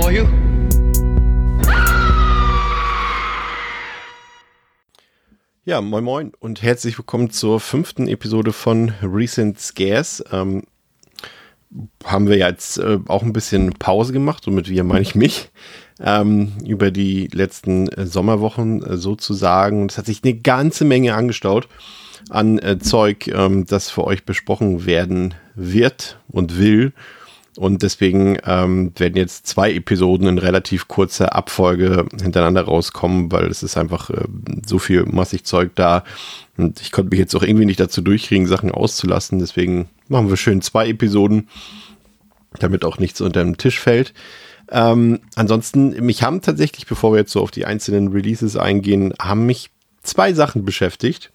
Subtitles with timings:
[0.00, 0.26] For you.
[5.64, 10.22] Ja, moin moin und herzlich willkommen zur fünften Episode von Recent Scares.
[10.30, 10.64] Ähm,
[12.04, 15.50] haben wir jetzt äh, auch ein bisschen Pause gemacht, und mit wir meine ich mich,
[15.98, 19.86] ähm, über die letzten äh, Sommerwochen äh, sozusagen.
[19.86, 21.68] Es hat sich eine ganze Menge angestaut
[22.30, 26.92] an äh, Zeug, ähm, das für euch besprochen werden wird und will.
[27.56, 33.62] Und deswegen ähm, werden jetzt zwei Episoden in relativ kurzer Abfolge hintereinander rauskommen, weil es
[33.62, 34.24] ist einfach äh,
[34.66, 36.04] so viel massig Zeug da.
[36.56, 39.38] Und ich konnte mich jetzt auch irgendwie nicht dazu durchkriegen, Sachen auszulassen.
[39.38, 41.48] Deswegen machen wir schön zwei Episoden,
[42.58, 44.12] damit auch nichts unter den Tisch fällt.
[44.70, 49.46] Ähm, ansonsten, mich haben tatsächlich, bevor wir jetzt so auf die einzelnen Releases eingehen, haben
[49.46, 49.70] mich
[50.02, 51.30] zwei Sachen beschäftigt,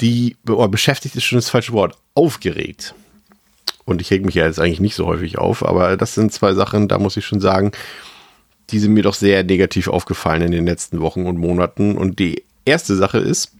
[0.00, 2.94] die, oh, beschäftigt ist schon das falsche Wort, aufgeregt.
[3.86, 6.52] Und ich reg mich ja jetzt eigentlich nicht so häufig auf, aber das sind zwei
[6.52, 7.72] Sachen, da muss ich schon sagen,
[8.70, 11.96] die sind mir doch sehr negativ aufgefallen in den letzten Wochen und Monaten.
[11.96, 13.52] Und die erste Sache ist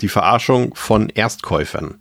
[0.00, 2.00] die Verarschung von Erstkäufern.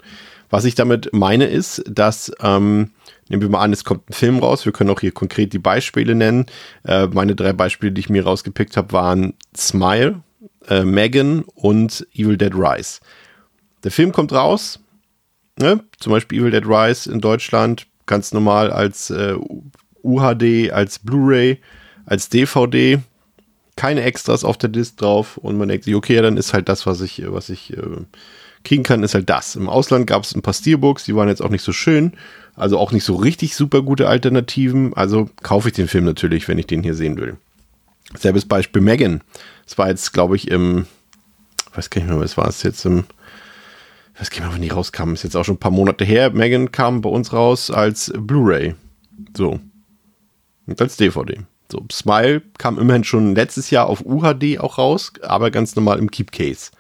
[0.50, 2.92] Was ich damit meine ist, dass, ähm,
[3.30, 5.60] nehmen wir mal an, es kommt ein Film raus, wir können auch hier konkret die
[5.60, 6.48] Beispiele nennen.
[6.84, 10.24] Äh, meine drei Beispiele, die ich mir rausgepickt habe, waren Smile,
[10.68, 13.00] äh, Megan und Evil Dead Rise.
[13.84, 14.80] Der Film kommt raus,
[15.60, 15.84] ne?
[16.00, 19.36] zum Beispiel Evil Dead Rise in Deutschland, ganz normal als äh,
[20.04, 21.60] UHD, als Blu-ray,
[22.06, 23.00] als DVD,
[23.76, 26.68] keine Extras auf der Disc drauf und man denkt sich, okay, ja, dann ist halt
[26.68, 27.82] das, was ich, was ich äh,
[28.64, 29.56] kriegen kann, ist halt das.
[29.56, 32.14] Im Ausland gab es ein paar Steelbooks, die waren jetzt auch nicht so schön,
[32.56, 36.58] also auch nicht so richtig super gute Alternativen, also kaufe ich den Film natürlich, wenn
[36.58, 37.38] ich den hier sehen will.
[38.18, 39.22] Selbes Beispiel Megan.
[39.66, 40.88] Das war jetzt, glaube ich, im,
[41.74, 43.06] weiß gar nicht mehr, was war es jetzt im
[44.20, 46.32] ich weiß gar nicht wann die rauskam, ist jetzt auch schon ein paar Monate her.
[46.32, 48.76] Megan kam bei uns raus als Blu-ray.
[49.36, 49.62] So.
[50.68, 51.40] Und als DVD.
[51.72, 56.12] So, Smile kam immerhin schon letztes Jahr auf UHD auch raus, aber ganz normal im
[56.12, 56.72] Keep Case.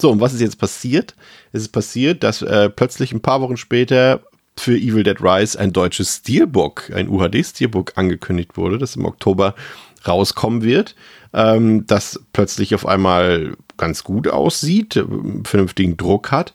[0.00, 1.14] So, und was ist jetzt passiert?
[1.52, 4.22] Es ist passiert, dass äh, plötzlich ein paar Wochen später
[4.56, 9.54] für Evil Dead Rise ein deutsches Steelbook, ein UHD-Steelbook angekündigt wurde, das im Oktober
[10.06, 10.94] rauskommen wird,
[11.34, 15.04] ähm, das plötzlich auf einmal ganz gut aussieht, äh,
[15.42, 16.54] vernünftigen Druck hat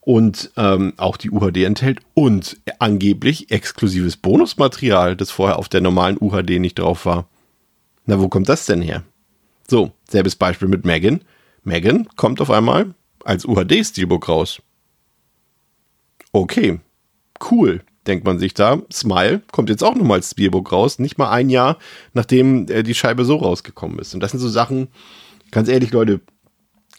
[0.00, 6.16] und ähm, auch die UHD enthält und angeblich exklusives Bonusmaterial, das vorher auf der normalen
[6.20, 7.26] UHD nicht drauf war.
[8.04, 9.02] Na, wo kommt das denn her?
[9.68, 11.22] So, selbes Beispiel mit Megan.
[11.64, 12.94] Megan kommt auf einmal
[13.24, 14.62] als UHD-Steelbook raus.
[16.30, 16.78] Okay,
[17.50, 18.80] cool, denkt man sich da.
[18.92, 21.78] Smile kommt jetzt auch nochmal als Steelbook raus, nicht mal ein Jahr,
[22.12, 24.14] nachdem äh, die Scheibe so rausgekommen ist.
[24.14, 24.86] Und das sind so Sachen,
[25.50, 26.20] ganz ehrlich, Leute,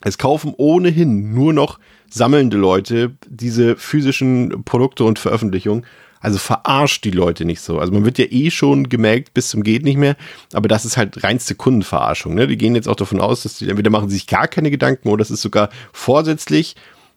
[0.01, 5.85] es kaufen ohnehin nur noch sammelnde Leute diese physischen Produkte und Veröffentlichungen.
[6.19, 7.79] Also verarscht die Leute nicht so.
[7.79, 10.15] Also man wird ja eh schon gemerkt bis zum geht nicht mehr,
[10.51, 12.33] aber das ist halt reinste Kundenverarschung.
[12.33, 12.47] Ne?
[12.47, 15.21] Die gehen jetzt auch davon aus, dass die entweder machen sich gar keine Gedanken oder
[15.21, 16.75] es ist sogar vorsätzlich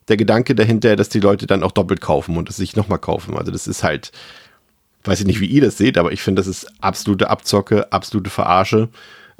[0.09, 3.37] der Gedanke dahinter, dass die Leute dann auch doppelt kaufen und es sich nochmal kaufen.
[3.37, 4.13] Also das ist halt,
[5.05, 8.29] weiß ich nicht, wie ihr das seht, aber ich finde, das ist absolute Abzocke, absolute
[8.29, 8.89] Verarsche.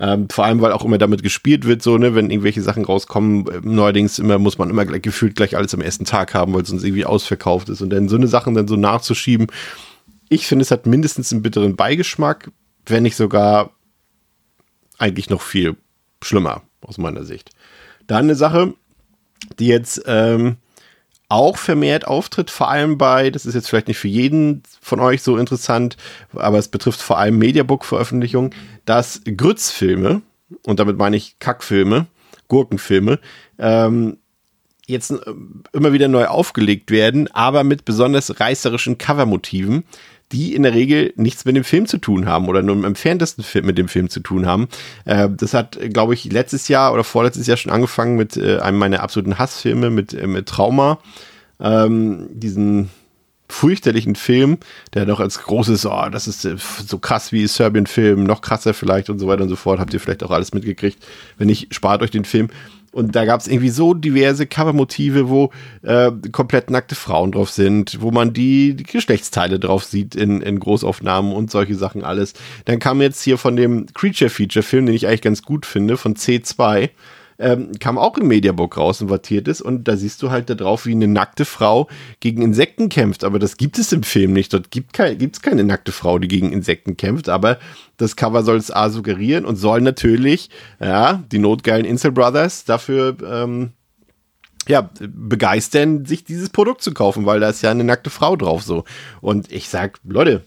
[0.03, 3.47] Ähm, vor allem, weil auch immer damit gespielt wird, so, ne, wenn irgendwelche Sachen rauskommen,
[3.49, 6.63] äh, neuerdings immer, muss man immer gleich, gefühlt gleich alles am ersten Tag haben, weil
[6.63, 7.83] es sonst irgendwie ausverkauft ist.
[7.83, 9.49] Und dann so eine Sachen dann so nachzuschieben,
[10.31, 12.51] ich finde, es hat mindestens einen bitteren Beigeschmack,
[12.87, 13.73] wenn nicht sogar
[14.97, 15.77] eigentlich noch viel
[16.23, 17.51] schlimmer, aus meiner Sicht.
[18.07, 18.73] Dann eine Sache,
[19.59, 20.57] die jetzt ähm,
[21.31, 25.23] auch vermehrt auftritt, vor allem bei, das ist jetzt vielleicht nicht für jeden von euch
[25.23, 25.97] so interessant,
[26.35, 28.51] aber es betrifft vor allem Mediabook-Veröffentlichungen,
[28.85, 30.23] dass Grützfilme,
[30.67, 32.07] und damit meine ich Kackfilme,
[32.49, 33.21] Gurkenfilme,
[33.59, 34.19] ähm,
[34.87, 35.17] jetzt äh,
[35.73, 39.85] immer wieder neu aufgelegt werden, aber mit besonders reißerischen Covermotiven,
[40.33, 43.45] die in der Regel nichts mit dem Film zu tun haben oder nur im entferntesten
[43.65, 44.69] mit dem Film zu tun haben.
[45.05, 48.79] Äh, das hat, glaube ich, letztes Jahr oder vorletztes Jahr schon angefangen mit äh, einem
[48.79, 50.99] meiner absoluten Hassfilme, mit, äh, mit Trauma.
[51.61, 52.91] Ähm, diesen
[53.51, 54.59] fürchterlichen Film,
[54.95, 59.11] der noch als großes, oh, das ist äh, so krass wie Serbian-Film, noch krasser vielleicht
[59.11, 59.81] und so weiter und so fort.
[59.81, 60.99] Habt ihr vielleicht auch alles mitgekriegt.
[61.37, 62.49] Wenn nicht, spart euch den Film.
[62.93, 65.51] und da gab es irgendwie so diverse Covermotive, wo
[65.83, 70.59] äh, komplett nackte Frauen drauf sind, wo man die, die Geschlechtsteile drauf sieht in, in
[70.59, 72.35] Großaufnahmen und solche Sachen alles.
[72.65, 76.91] Dann kam jetzt hier von dem Creature-Feature-Film, den ich eigentlich ganz gut finde, von C2
[77.41, 79.63] ähm, kam auch im Mediabook raus und wattiert ist.
[79.63, 81.89] Und da siehst du halt da drauf, wie eine nackte Frau
[82.21, 83.25] gegen Insekten kämpft.
[83.25, 84.53] Aber das gibt es im Film nicht.
[84.53, 87.29] Dort gibt es keine nackte Frau, die gegen Insekten kämpft.
[87.29, 87.59] Aber
[87.97, 90.51] das Cover soll es A suggerieren und soll natürlich,
[90.81, 93.71] ja, die notgeilen Insel Brothers dafür, ähm,
[94.69, 98.63] ja, begeistern, sich dieses Produkt zu kaufen, weil da ist ja eine nackte Frau drauf
[98.63, 98.85] so.
[99.21, 100.45] Und ich sag, Leute,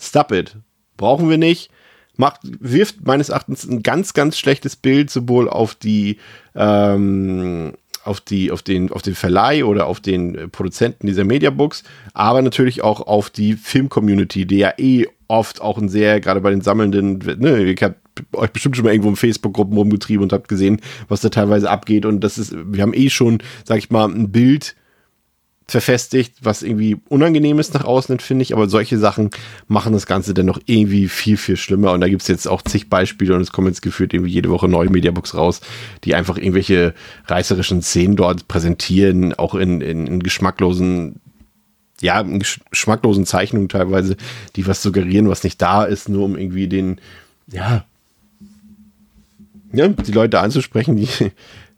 [0.00, 0.56] stop it.
[0.96, 1.70] Brauchen wir nicht
[2.18, 6.18] macht, wirft meines Erachtens ein ganz, ganz schlechtes Bild sowohl auf die,
[6.54, 7.72] ähm,
[8.04, 11.84] auf die, auf den, auf den Verleih oder auf den Produzenten dieser Mediabooks,
[12.14, 16.50] aber natürlich auch auf die Film-Community, die ja eh oft auch ein sehr, gerade bei
[16.50, 17.96] den Sammelnden, ne, ich habe
[18.32, 22.04] euch bestimmt schon mal irgendwo in Facebook-Gruppen rumgetrieben und habt gesehen, was da teilweise abgeht.
[22.04, 24.74] Und das ist, wir haben eh schon, sag ich mal, ein Bild
[25.68, 28.54] verfestigt, was irgendwie unangenehm ist nach außen, finde ich.
[28.54, 29.30] Aber solche Sachen
[29.68, 31.92] machen das Ganze dann noch irgendwie viel, viel schlimmer.
[31.92, 34.48] Und da gibt es jetzt auch zig Beispiele und es kommen jetzt gefühlt irgendwie jede
[34.48, 35.60] Woche neue Mediabooks raus,
[36.04, 36.94] die einfach irgendwelche
[37.26, 41.20] reißerischen Szenen dort präsentieren, auch in, in, in geschmacklosen
[42.00, 44.16] ja, in geschmacklosen Zeichnungen teilweise,
[44.54, 47.00] die was suggerieren, was nicht da ist, nur um irgendwie den,
[47.48, 47.84] ja,
[49.72, 51.08] ja, die Leute anzusprechen, die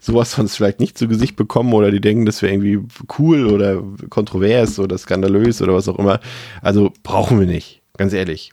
[0.00, 2.81] sowas sonst vielleicht nicht zu Gesicht bekommen oder die denken, das wäre irgendwie
[3.19, 6.20] cool oder kontrovers oder skandalös oder was auch immer.
[6.62, 8.52] Also brauchen wir nicht, ganz ehrlich.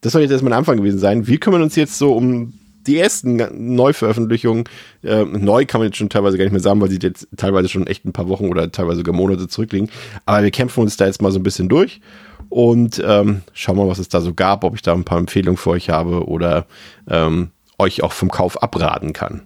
[0.00, 1.26] Das soll jetzt erstmal ein Anfang gewesen sein.
[1.26, 2.54] Wir kümmern uns jetzt so um
[2.86, 4.64] die ersten Neuveröffentlichungen.
[5.02, 7.68] Äh, neu kann man jetzt schon teilweise gar nicht mehr sagen, weil sie jetzt teilweise
[7.68, 9.90] schon echt ein paar Wochen oder teilweise sogar Monate zurückliegen.
[10.24, 12.00] Aber wir kämpfen uns da jetzt mal so ein bisschen durch
[12.48, 15.56] und ähm, schauen mal, was es da so gab, ob ich da ein paar Empfehlungen
[15.56, 16.66] für euch habe oder
[17.08, 19.42] ähm, euch auch vom Kauf abraten kann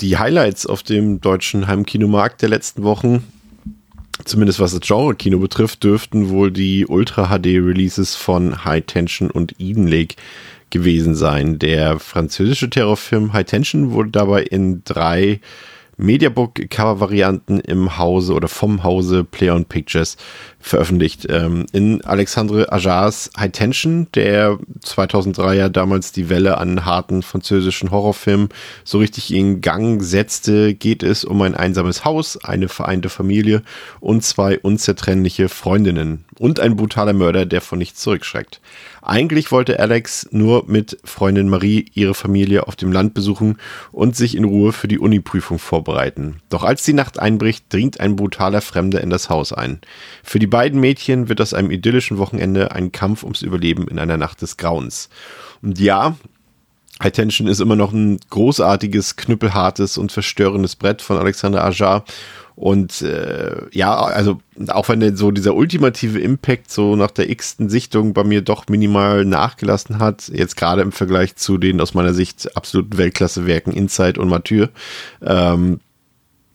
[0.00, 3.24] die Highlights auf dem deutschen Heimkinomarkt der letzten Wochen,
[4.24, 10.16] zumindest was das Genre-Kino betrifft, dürften wohl die Ultra-HD-Releases von High Tension und Eden Lake
[10.70, 11.58] gewesen sein.
[11.58, 15.40] Der französische Terrorfilm High Tension wurde dabei in drei
[15.98, 20.16] Mediabook-Cover-Varianten im Hause oder vom Hause Play on Pictures
[20.60, 21.26] veröffentlicht.
[21.28, 27.90] Ähm, in Alexandre Ajars High Tension, der 2003 ja damals die Welle an harten französischen
[27.90, 28.48] Horrorfilmen
[28.84, 33.62] so richtig in Gang setzte, geht es um ein einsames Haus, eine vereinte Familie
[34.00, 38.60] und zwei unzertrennliche Freundinnen und ein brutaler Mörder, der von nichts zurückschreckt.
[39.02, 43.58] Eigentlich wollte Alex nur mit Freundin Marie ihre Familie auf dem Land besuchen
[43.92, 46.40] und sich in Ruhe für die Uniprüfung vorbereiten.
[46.48, 49.80] Doch als die Nacht einbricht, dringt ein brutaler Fremder in das Haus ein.
[50.22, 54.16] Für die beiden Mädchen wird aus einem idyllischen Wochenende ein Kampf ums Überleben in einer
[54.16, 55.08] Nacht des Grauens.
[55.62, 56.16] Und ja,
[57.02, 62.04] High Tension ist immer noch ein großartiges, knüppelhartes und verstörendes Brett von Alexander Ajar
[62.58, 68.14] und äh, ja, also auch wenn so dieser ultimative Impact so nach der x-ten Sichtung
[68.14, 72.56] bei mir doch minimal nachgelassen hat, jetzt gerade im Vergleich zu den aus meiner Sicht
[72.56, 74.66] absoluten Weltklasse-Werken Inside und Mathieu.
[75.22, 75.78] Ähm,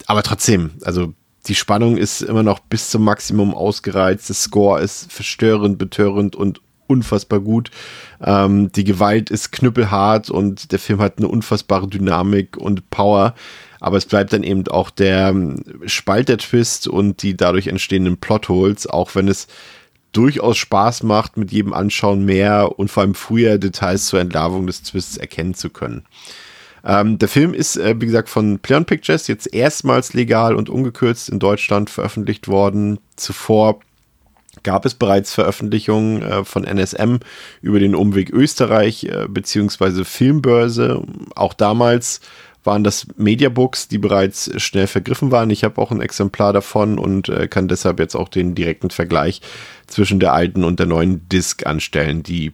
[0.05, 1.13] aber trotzdem, also
[1.47, 4.29] die Spannung ist immer noch bis zum Maximum ausgereizt.
[4.29, 7.71] Das Score ist verstörend, betörend und unfassbar gut.
[8.21, 13.35] Ähm, die Gewalt ist knüppelhart und der Film hat eine unfassbare Dynamik und Power
[13.83, 19.13] aber es bleibt dann eben auch der ähm, Spalter-Twist und die dadurch entstehenden Plotholes, auch
[19.13, 19.47] wenn es
[20.13, 24.84] durchaus Spaß macht, mit jedem Anschauen mehr und vor allem früher Details zur Entlarvung des
[24.84, 26.05] Twists erkennen zu können.
[26.86, 31.27] Ähm, der Film ist, äh, wie gesagt, von Pleon Pictures jetzt erstmals legal und ungekürzt
[31.27, 33.00] in Deutschland veröffentlicht worden.
[33.17, 33.81] Zuvor
[34.63, 37.17] gab es bereits Veröffentlichungen äh, von NSM
[37.62, 41.03] über den Umweg Österreich äh, beziehungsweise Filmbörse.
[41.36, 42.22] Auch damals
[42.63, 45.50] waren das Mediabooks, die bereits schnell vergriffen waren.
[45.50, 49.41] Ich habe auch ein Exemplar davon und äh, kann deshalb jetzt auch den direkten Vergleich
[49.88, 52.24] zwischen der alten und der neuen Disc anstellen.
[52.24, 52.53] Die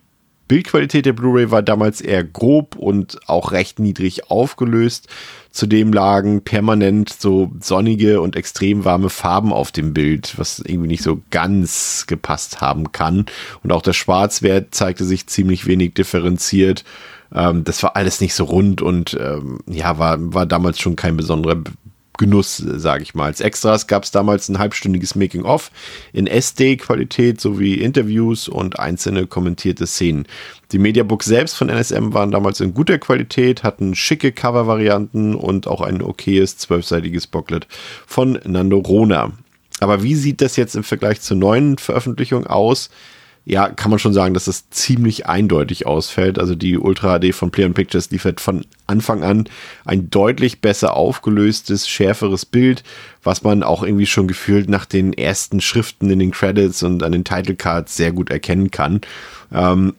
[0.50, 5.08] Bildqualität der Blu-ray war damals eher grob und auch recht niedrig aufgelöst.
[5.52, 11.04] Zudem lagen permanent so sonnige und extrem warme Farben auf dem Bild, was irgendwie nicht
[11.04, 13.28] so ganz gepasst haben kann.
[13.64, 16.84] Und auch der Schwarzwert zeigte sich ziemlich wenig differenziert.
[17.34, 21.18] Ähm, das war alles nicht so rund und ähm, ja, war, war damals schon kein
[21.18, 21.64] besonderer
[22.20, 23.26] Genuss, sage ich mal.
[23.26, 25.72] Als Extras gab es damals ein halbstündiges Making-of
[26.12, 30.28] in SD-Qualität sowie Interviews und einzelne kommentierte Szenen.
[30.74, 35.80] Die Mediabooks selbst von NSM waren damals in guter Qualität, hatten schicke Cover-Varianten und auch
[35.80, 37.68] ein okayes zwölfseitiges Booklet
[38.06, 39.32] von Nando Rona.
[39.80, 42.90] Aber wie sieht das jetzt im Vergleich zur neuen Veröffentlichung aus?
[43.50, 46.38] Ja, kann man schon sagen, dass es ziemlich eindeutig ausfällt.
[46.38, 49.50] Also die Ultra HD von Play Pictures liefert von Anfang an
[49.86, 52.84] ein deutlich besser aufgelöstes, schärferes Bild,
[53.24, 57.12] was man auch irgendwie schon gefühlt nach den ersten Schriften in den Credits und an
[57.12, 59.02] den Title Cards sehr gut erkennen kann.
[59.52, 59.96] Ähm,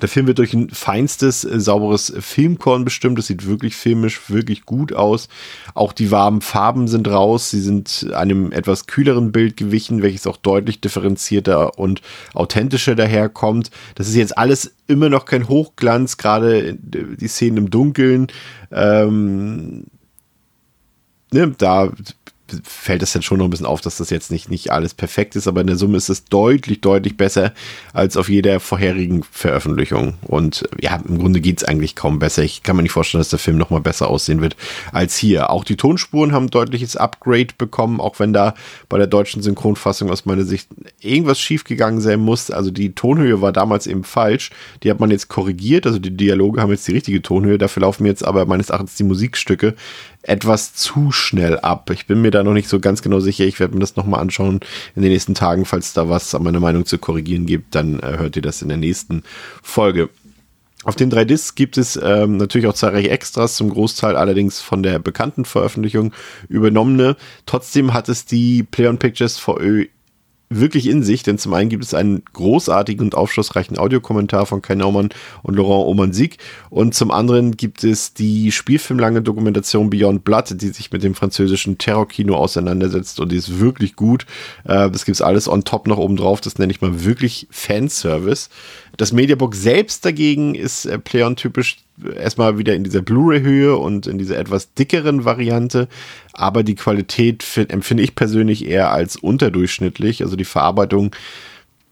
[0.00, 3.18] der Film wird durch ein feinstes, äh, sauberes Filmkorn bestimmt.
[3.18, 5.28] Das sieht wirklich filmisch, wirklich gut aus.
[5.74, 7.50] Auch die warmen Farben sind raus.
[7.50, 12.02] Sie sind einem etwas kühleren Bild gewichen, welches auch deutlich differenzierter und
[12.34, 13.70] authentischer daherkommt.
[13.94, 18.28] Das ist jetzt alles immer noch kein Hochglanz, gerade die Szenen im Dunkeln.
[18.70, 19.84] Ähm,
[21.32, 21.92] ne, da
[22.64, 25.36] fällt es dann schon noch ein bisschen auf, dass das jetzt nicht, nicht alles perfekt
[25.36, 27.52] ist, aber in der Summe ist es deutlich, deutlich besser
[27.92, 30.14] als auf jeder vorherigen Veröffentlichung.
[30.22, 32.42] Und ja, im Grunde geht es eigentlich kaum besser.
[32.42, 34.56] Ich kann mir nicht vorstellen, dass der Film nochmal besser aussehen wird
[34.92, 35.50] als hier.
[35.50, 38.54] Auch die Tonspuren haben ein deutliches Upgrade bekommen, auch wenn da
[38.88, 40.68] bei der deutschen Synchronfassung aus meiner Sicht
[41.00, 42.50] irgendwas schiefgegangen sein muss.
[42.50, 44.50] Also die Tonhöhe war damals eben falsch.
[44.82, 45.86] Die hat man jetzt korrigiert.
[45.86, 47.58] Also die Dialoge haben jetzt die richtige Tonhöhe.
[47.58, 49.74] Dafür laufen jetzt aber meines Erachtens die Musikstücke
[50.22, 51.90] etwas zu schnell ab.
[51.90, 53.44] Ich bin mir da noch nicht so ganz genau sicher.
[53.44, 54.60] Ich werde mir das nochmal anschauen
[54.94, 55.64] in den nächsten Tagen.
[55.64, 58.68] Falls da was an meiner Meinung zu korrigieren gibt, dann äh, hört ihr das in
[58.68, 59.22] der nächsten
[59.62, 60.10] Folge.
[60.84, 64.82] Auf den drei Discs gibt es ähm, natürlich auch zahlreiche Extras, zum Großteil allerdings von
[64.82, 66.12] der bekannten Veröffentlichung
[66.48, 67.16] übernommene.
[67.46, 69.86] Trotzdem hat es die Play on Pictures VÖ
[70.50, 74.74] wirklich in sich, denn zum einen gibt es einen großartigen und aufschlussreichen Audiokommentar von Kai
[74.74, 75.10] Naumann
[75.42, 76.38] und Laurent Omansik
[76.70, 81.78] und zum anderen gibt es die spielfilmlange Dokumentation Beyond Blood, die sich mit dem französischen
[81.78, 84.26] Terrorkino auseinandersetzt und die ist wirklich gut.
[84.64, 88.48] Äh, das gibt's alles on top noch oben drauf, das nenne ich mal wirklich Fanservice.
[88.96, 91.78] Das Mediabook selbst dagegen ist äh, Pleon-typisch
[92.16, 95.88] erstmal wieder in dieser Blu-ray-Höhe und in dieser etwas dickeren Variante,
[96.32, 100.22] aber die Qualität empfinde ich persönlich eher als unterdurchschnittlich.
[100.22, 101.14] Also die Verarbeitung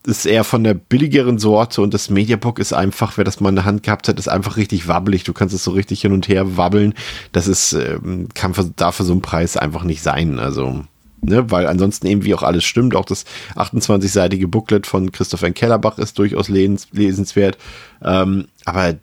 [0.06, 3.56] ist eher von der billigeren Sorte und das Mediabook ist einfach, wer das mal in
[3.56, 5.24] der Hand gehabt hat, ist einfach richtig wabbelig.
[5.24, 6.94] Du kannst es so richtig hin und her wabbeln.
[7.32, 10.38] Das ist, ähm, kann für, darf für so einen Preis einfach nicht sein.
[10.38, 10.84] Also,
[11.22, 12.94] ne, weil ansonsten irgendwie auch alles stimmt.
[12.94, 13.24] Auch das
[13.56, 15.54] 28-seitige Booklet von Christoph N.
[15.54, 17.58] Kellerbach ist durchaus lesenswert.
[18.02, 18.94] Ähm, aber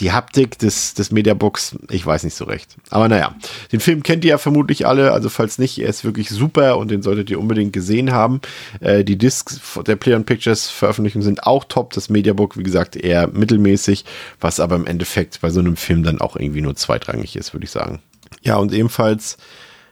[0.00, 2.76] die Haptik des, des Mediabooks, ich weiß nicht so recht.
[2.90, 3.34] Aber naja,
[3.72, 6.90] den Film kennt ihr ja vermutlich alle, also falls nicht, er ist wirklich super und
[6.90, 8.40] den solltet ihr unbedingt gesehen haben.
[8.80, 12.96] Äh, die Discs der Play on Pictures Veröffentlichungen sind auch top, das Mediabook, wie gesagt,
[12.96, 14.04] eher mittelmäßig,
[14.40, 17.64] was aber im Endeffekt bei so einem Film dann auch irgendwie nur zweitrangig ist, würde
[17.64, 18.00] ich sagen.
[18.42, 19.36] Ja, und ebenfalls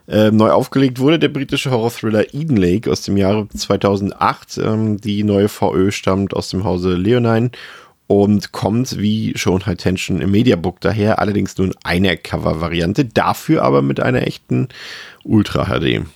[0.08, 4.58] äh, neu aufgelegt wurde der britische Horror-Thriller Eden Lake aus dem Jahre 2008.
[4.58, 7.50] Ähm, die neue VÖ stammt aus dem Hause Leonine
[8.06, 13.62] und kommt wie schon High Tension im Mediabook daher, allerdings nur in einer Cover-Variante, dafür
[13.62, 14.68] aber mit einer echten
[15.24, 16.06] Ultra HD.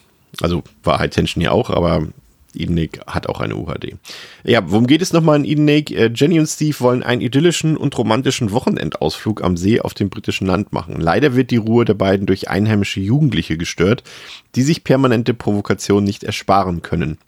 [0.41, 2.07] Also war High Tension ja auch, aber
[2.55, 3.97] Eden Lake hat auch eine UHD.
[4.45, 5.95] Ja, worum geht es nochmal in Eden Lake?
[5.95, 10.47] Äh, Jenny und Steve wollen einen idyllischen und romantischen Wochenendausflug am See auf dem britischen
[10.47, 11.01] Land machen.
[11.01, 14.03] Leider wird die Ruhe der beiden durch einheimische Jugendliche gestört,
[14.55, 17.19] die sich permanente Provokationen nicht ersparen können.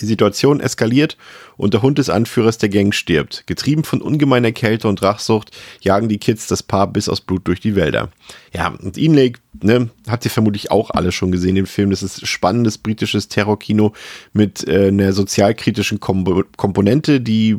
[0.00, 1.16] Die Situation eskaliert
[1.56, 3.44] und der Hund des Anführers der Gang stirbt.
[3.46, 7.60] Getrieben von ungemeiner Kälte und Rachsucht jagen die Kids das Paar bis aus Blut durch
[7.60, 8.10] die Wälder.
[8.54, 11.90] Ja, und Ian Lake, ne, habt ihr vermutlich auch alle schon gesehen, den Film.
[11.90, 13.92] Das ist spannendes britisches Terrorkino
[14.32, 17.58] mit äh, einer sozialkritischen Kom Komponente, die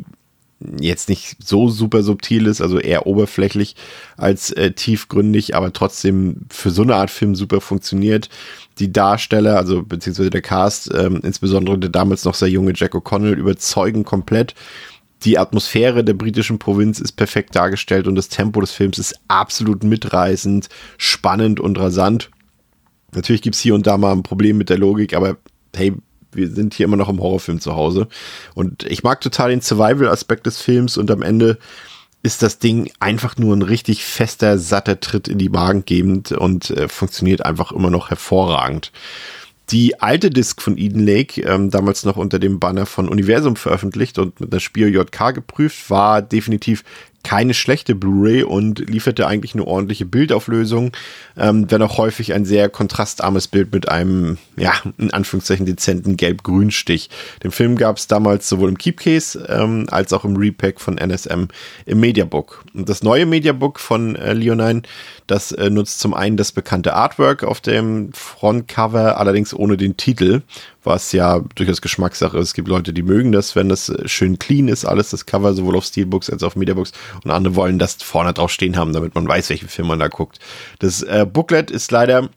[0.80, 3.76] jetzt nicht so super subtil ist, also eher oberflächlich
[4.16, 8.28] als äh, tiefgründig, aber trotzdem für so eine Art Film super funktioniert.
[8.78, 13.34] Die Darsteller, also beziehungsweise der Cast, ähm, insbesondere der damals noch sehr junge Jack O'Connell,
[13.34, 14.54] überzeugen komplett.
[15.24, 19.84] Die Atmosphäre der britischen Provinz ist perfekt dargestellt und das Tempo des Films ist absolut
[19.84, 22.30] mitreißend, spannend und rasant.
[23.14, 25.36] Natürlich gibt's hier und da mal ein Problem mit der Logik, aber
[25.76, 25.94] hey,
[26.32, 28.08] wir sind hier immer noch im Horrorfilm zu Hause.
[28.54, 31.58] Und ich mag total den Survival-Aspekt des Films und am Ende
[32.22, 36.70] ist das Ding einfach nur ein richtig fester, satter Tritt in die Magen gebend und
[36.70, 38.92] äh, funktioniert einfach immer noch hervorragend.
[39.70, 44.18] Die alte Disc von Eden Lake, ähm, damals noch unter dem Banner von Universum veröffentlicht
[44.18, 46.84] und mit einer Spiel JK geprüft, war definitiv
[47.22, 50.92] keine schlechte Blu-ray und lieferte eigentlich eine ordentliche Bildauflösung,
[51.36, 57.10] ähm, wenn auch häufig ein sehr kontrastarmes Bild mit einem, ja, in Anführungszeichen dezenten Gelb-Grün-Stich.
[57.42, 61.44] Den Film gab es damals sowohl im Keepcase ähm, als auch im Repack von NSM
[61.86, 62.64] im Mediabook.
[62.74, 64.82] Und das neue Mediabook von äh, Leonine,
[65.26, 70.42] das äh, nutzt zum einen das bekannte Artwork auf dem Frontcover, allerdings ohne den Titel
[70.84, 72.48] was ja durchaus Geschmackssache ist.
[72.48, 75.54] Es gibt Leute, die mögen das, wenn das äh, schön clean ist, alles das Cover,
[75.54, 76.92] sowohl auf Steelbooks als auch auf Mediabooks.
[77.24, 80.08] Und andere wollen das vorne drauf stehen haben, damit man weiß, welchen Film man da
[80.08, 80.38] guckt.
[80.78, 82.28] Das äh, Booklet ist leider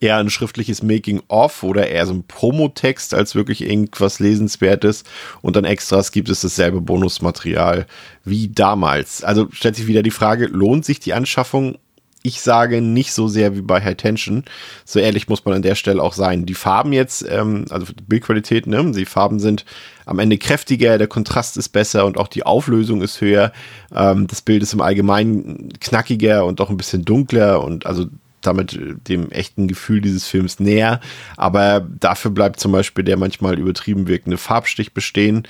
[0.00, 5.04] eher ein schriftliches Making-of oder eher so ein Promotext als wirklich irgendwas Lesenswertes.
[5.42, 7.86] Und dann Extras gibt es dasselbe Bonusmaterial
[8.24, 9.24] wie damals.
[9.24, 11.78] Also stellt sich wieder die Frage, lohnt sich die Anschaffung?
[12.24, 14.44] Ich sage nicht so sehr wie bei High Tension.
[14.84, 16.46] So ehrlich muss man an der Stelle auch sein.
[16.46, 18.92] Die Farben jetzt, ähm, also die Bildqualität, ne?
[18.92, 19.64] Die Farben sind
[20.04, 23.52] am Ende kräftiger, der Kontrast ist besser und auch die Auflösung ist höher.
[23.94, 28.06] Ähm, das Bild ist im Allgemeinen knackiger und auch ein bisschen dunkler und also
[28.42, 31.00] damit äh, dem echten Gefühl dieses Films näher.
[31.36, 35.46] Aber dafür bleibt zum Beispiel der manchmal übertrieben wirkende Farbstich bestehen.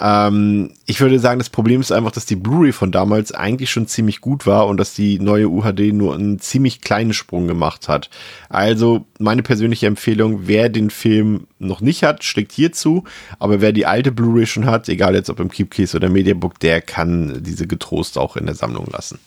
[0.00, 3.86] Ähm, ich würde sagen, das Problem ist einfach, dass die Blu-ray von damals eigentlich schon
[3.86, 8.10] ziemlich gut war und dass die neue UHD nur einen ziemlich kleinen Sprung gemacht hat.
[8.48, 13.04] Also meine persönliche Empfehlung, wer den Film noch nicht hat, schlägt hier zu.
[13.38, 16.80] Aber wer die alte Blu-ray schon hat, egal jetzt ob im Keepcase oder Mediabook, der
[16.80, 19.18] kann diese getrost auch in der Sammlung lassen.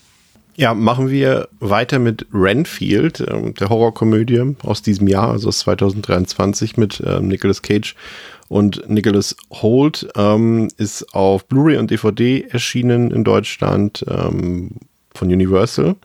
[0.57, 6.77] Ja, machen wir weiter mit Renfield, äh, der Horrorkomödie aus diesem Jahr, also aus 2023
[6.77, 7.95] mit äh, Nicolas Cage
[8.47, 10.07] und Nicholas Holt.
[10.15, 14.71] Ähm, ist auf Blu-ray und DVD erschienen in Deutschland ähm,
[15.13, 15.95] von Universal.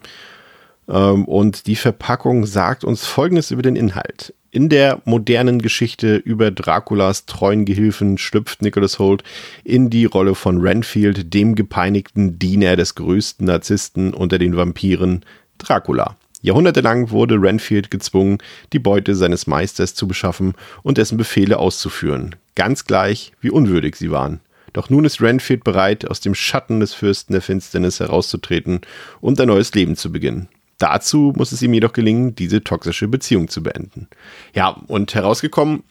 [0.89, 4.33] Ähm, und die Verpackung sagt uns Folgendes über den Inhalt.
[4.53, 9.23] In der modernen Geschichte über Draculas treuen Gehilfen schlüpft Nicholas Holt
[9.63, 15.23] in die Rolle von Renfield, dem gepeinigten Diener des größten Narzissten unter den Vampiren,
[15.57, 16.17] Dracula.
[16.41, 18.39] Jahrhundertelang wurde Renfield gezwungen,
[18.73, 24.11] die Beute seines Meisters zu beschaffen und dessen Befehle auszuführen, ganz gleich, wie unwürdig sie
[24.11, 24.39] waren.
[24.73, 28.81] Doch nun ist Renfield bereit, aus dem Schatten des Fürsten der Finsternis herauszutreten
[29.19, 30.47] und ein neues Leben zu beginnen.
[30.77, 34.07] Dazu muss es ihm jedoch gelingen, diese toxische Beziehung zu beenden.
[34.55, 35.83] Ja, und herausgekommen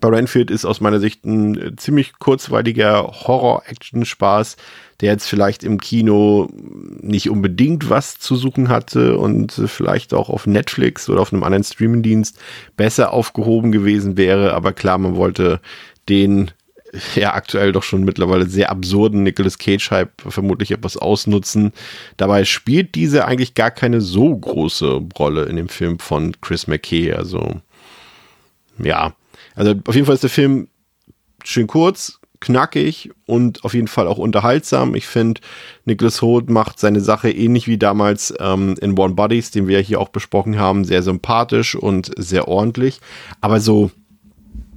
[0.00, 4.56] bei Renfield ist aus meiner Sicht ein äh, ziemlich kurzweiliger Horror-Action-Spaß,
[5.00, 6.48] der jetzt vielleicht im Kino
[7.00, 11.64] nicht unbedingt was zu suchen hatte und vielleicht auch auf Netflix oder auf einem anderen
[11.64, 12.38] Streamingdienst
[12.76, 14.52] besser aufgehoben gewesen wäre.
[14.54, 15.60] Aber klar, man wollte
[16.08, 16.52] den
[17.14, 21.72] ja aktuell doch schon mittlerweile sehr absurden Nicolas Cage-Hype vermutlich etwas ausnutzen.
[22.16, 27.12] Dabei spielt diese eigentlich gar keine so große Rolle in dem Film von Chris McKay.
[27.12, 27.60] Also
[28.78, 29.14] ja,
[29.54, 30.68] also auf jeden Fall ist der Film
[31.44, 34.94] schön kurz, knackig und auf jeden Fall auch unterhaltsam.
[34.94, 35.40] Ich finde,
[35.84, 40.00] Nicholas Holt macht seine Sache ähnlich wie damals ähm, in One Bodies, den wir hier
[40.00, 43.00] auch besprochen haben, sehr sympathisch und sehr ordentlich.
[43.40, 43.90] Aber so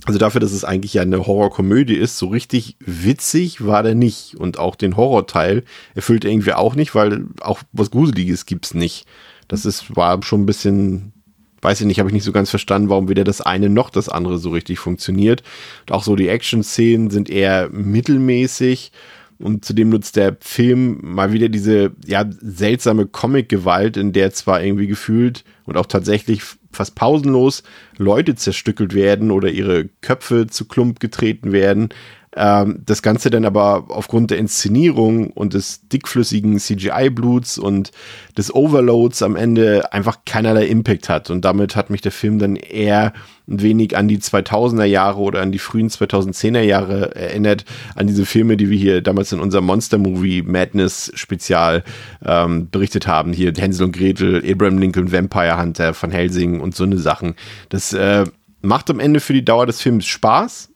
[0.06, 4.36] also dafür, dass es eigentlich ja eine Horrorkomödie ist, so richtig witzig war der nicht.
[4.36, 5.64] Und auch den Horrorteil
[5.96, 9.06] erfüllt er irgendwie auch nicht, weil auch was Gruseliges gibt's nicht.
[9.48, 11.14] Das ist, war schon ein bisschen,
[11.64, 14.10] weiß ich nicht, habe ich nicht so ganz verstanden, warum weder das eine noch das
[14.10, 15.44] andere so richtig funktioniert.
[15.82, 18.92] Und auch so die Action-Szenen sind eher mittelmäßig.
[19.40, 24.88] Und zudem nutzt der Film mal wieder diese ja, seltsame Comic-Gewalt, in der zwar irgendwie
[24.88, 27.64] gefühlt und auch tatsächlich fast pausenlos
[27.98, 31.90] Leute zerstückelt werden oder ihre Köpfe zu Klump getreten werden.
[32.36, 37.92] Ähm, das Ganze dann aber aufgrund der Inszenierung und des dickflüssigen CGI-Bluts und
[38.38, 41.30] des Overloads am Ende einfach keinerlei Impact hat.
[41.30, 43.14] Und damit hat mich der Film dann eher
[43.48, 47.66] ein wenig an die 2000er Jahre oder an die frühen 2010er Jahre erinnert,
[47.96, 51.84] an diese Filme, die wir hier damals in unserem Monster Movie Madness Spezial
[52.26, 53.34] ähm, berichtet haben.
[53.34, 57.36] Hier Hänsel und Gretel, Abraham Lincoln, Vampire Hunter, Van Helsing und so eine Sachen.
[57.70, 58.24] Das äh,
[58.62, 60.73] macht am Ende für die Dauer des Films Spaß.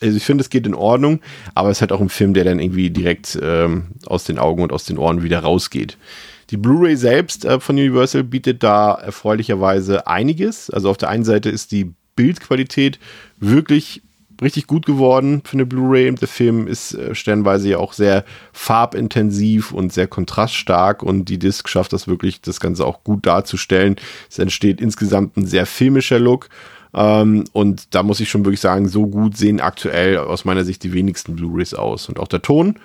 [0.00, 1.20] Also ich finde, es geht in Ordnung,
[1.54, 4.62] aber es ist halt auch ein Film, der dann irgendwie direkt ähm, aus den Augen
[4.62, 5.98] und aus den Ohren wieder rausgeht.
[6.50, 10.70] Die Blu-ray selbst äh, von Universal bietet da erfreulicherweise einiges.
[10.70, 12.98] Also auf der einen Seite ist die Bildqualität
[13.38, 14.02] wirklich
[14.40, 16.14] richtig gut geworden für eine Blu-ray.
[16.14, 21.68] Der Film ist äh, stellenweise ja auch sehr farbintensiv und sehr kontraststark und die Disc
[21.68, 23.96] schafft das wirklich, das Ganze auch gut darzustellen.
[24.30, 26.48] Es entsteht insgesamt ein sehr filmischer Look.
[26.94, 30.82] Ähm, und da muss ich schon wirklich sagen, so gut sehen aktuell aus meiner Sicht
[30.82, 32.08] die wenigsten Blu-rays aus.
[32.08, 32.78] Und auch der Ton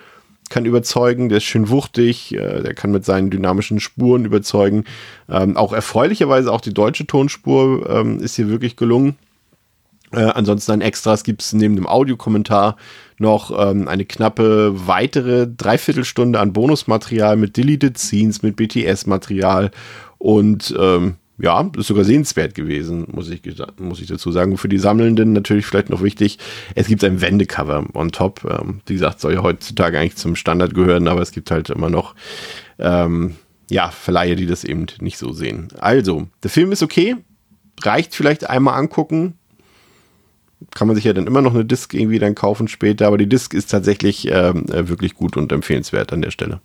[0.50, 4.84] kann überzeugen, der ist schön wuchtig, äh, der kann mit seinen dynamischen Spuren überzeugen.
[5.28, 9.16] Ähm, auch erfreulicherweise auch die deutsche Tonspur ähm, ist hier wirklich gelungen.
[10.12, 12.76] Äh, ansonsten an Extras gibt es neben dem Audiokommentar
[13.18, 19.70] noch ähm, eine knappe weitere Dreiviertelstunde an Bonusmaterial mit Deleted Scenes, mit BTS-Material
[20.18, 23.42] und ähm, ja, ist sogar sehenswert gewesen, muss ich,
[23.78, 24.56] muss ich dazu sagen.
[24.56, 26.38] Für die Sammelnden natürlich vielleicht noch wichtig,
[26.74, 28.44] es gibt ein Wendecover on top.
[28.44, 31.90] Ähm, wie gesagt, soll ja heutzutage eigentlich zum Standard gehören, aber es gibt halt immer
[31.90, 32.14] noch,
[32.78, 33.34] ähm,
[33.68, 35.68] ja, Verleihe, die das eben nicht so sehen.
[35.78, 37.16] Also, der Film ist okay,
[37.82, 39.34] reicht vielleicht einmal angucken.
[40.74, 43.28] Kann man sich ja dann immer noch eine Disc irgendwie dann kaufen später, aber die
[43.28, 46.60] Disc ist tatsächlich ähm, äh, wirklich gut und empfehlenswert an der Stelle.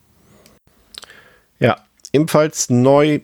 [1.59, 1.77] Ja,
[2.13, 3.19] ebenfalls neu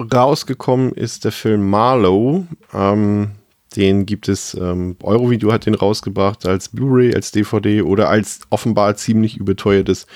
[0.00, 2.46] rausgekommen ist der Film Marlowe.
[2.72, 3.32] Ähm,
[3.76, 8.96] den gibt es, ähm, Eurovideo hat den rausgebracht als Blu-ray, als DVD oder als offenbar
[8.96, 10.06] ziemlich überteuertes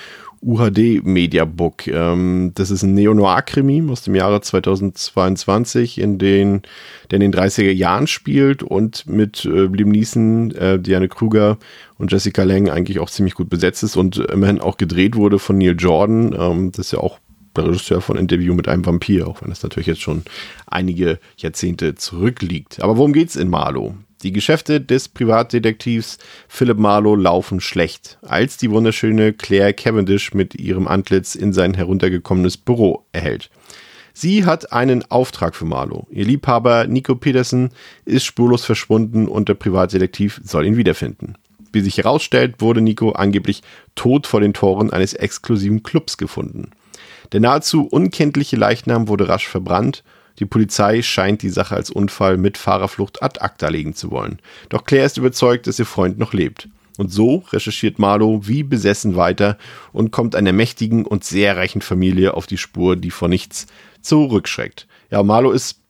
[0.42, 1.86] UHD Mediabook.
[1.86, 6.62] Ähm, das ist ein Neo-Noir-Krimi aus dem Jahre 2022, in den,
[7.10, 11.58] der in den 30er Jahren spielt und mit äh, Liam Neeson, äh, Diane Kruger
[11.98, 15.58] und Jessica Lange eigentlich auch ziemlich gut besetzt ist und immerhin auch gedreht wurde von
[15.58, 16.34] Neil Jordan.
[16.36, 17.18] Ähm, das ist ja auch
[17.56, 20.22] Regisseur von Interview mit einem Vampir, auch wenn das natürlich jetzt schon
[20.66, 22.82] einige Jahrzehnte zurückliegt.
[22.82, 23.94] Aber worum geht's in Marlow?
[24.22, 30.86] Die Geschäfte des Privatdetektivs Philip Marlowe laufen schlecht, als die wunderschöne Claire Cavendish mit ihrem
[30.86, 33.50] Antlitz in sein heruntergekommenes Büro erhält.
[34.14, 36.06] Sie hat einen Auftrag für Marlowe.
[36.10, 37.70] Ihr Liebhaber Nico Peterson
[38.04, 41.34] ist spurlos verschwunden und der Privatdetektiv soll ihn wiederfinden.
[41.72, 43.62] Wie sich herausstellt, wurde Nico angeblich
[43.94, 46.70] tot vor den Toren eines exklusiven Clubs gefunden.
[47.32, 50.04] Der nahezu unkenntliche Leichnam wurde rasch verbrannt
[50.38, 54.38] die Polizei scheint die Sache als Unfall mit Fahrerflucht ad acta legen zu wollen.
[54.68, 56.68] Doch Claire ist überzeugt, dass ihr Freund noch lebt.
[56.98, 59.56] Und so recherchiert Marlow wie besessen weiter
[59.92, 63.66] und kommt einer mächtigen und sehr reichen Familie auf die Spur, die vor nichts
[64.02, 64.86] zurückschreckt.
[65.10, 65.80] Ja, Marlow ist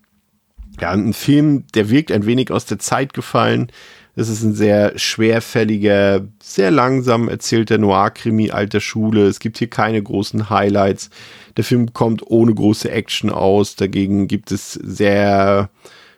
[0.81, 3.71] ja, ein Film, der wirkt ein wenig aus der Zeit gefallen.
[4.14, 9.27] Es ist ein sehr schwerfälliger, sehr langsam erzählter Noir-Krimi alter Schule.
[9.27, 11.09] Es gibt hier keine großen Highlights.
[11.57, 13.75] Der Film kommt ohne große Action aus.
[13.75, 15.70] Dagegen gibt es sehr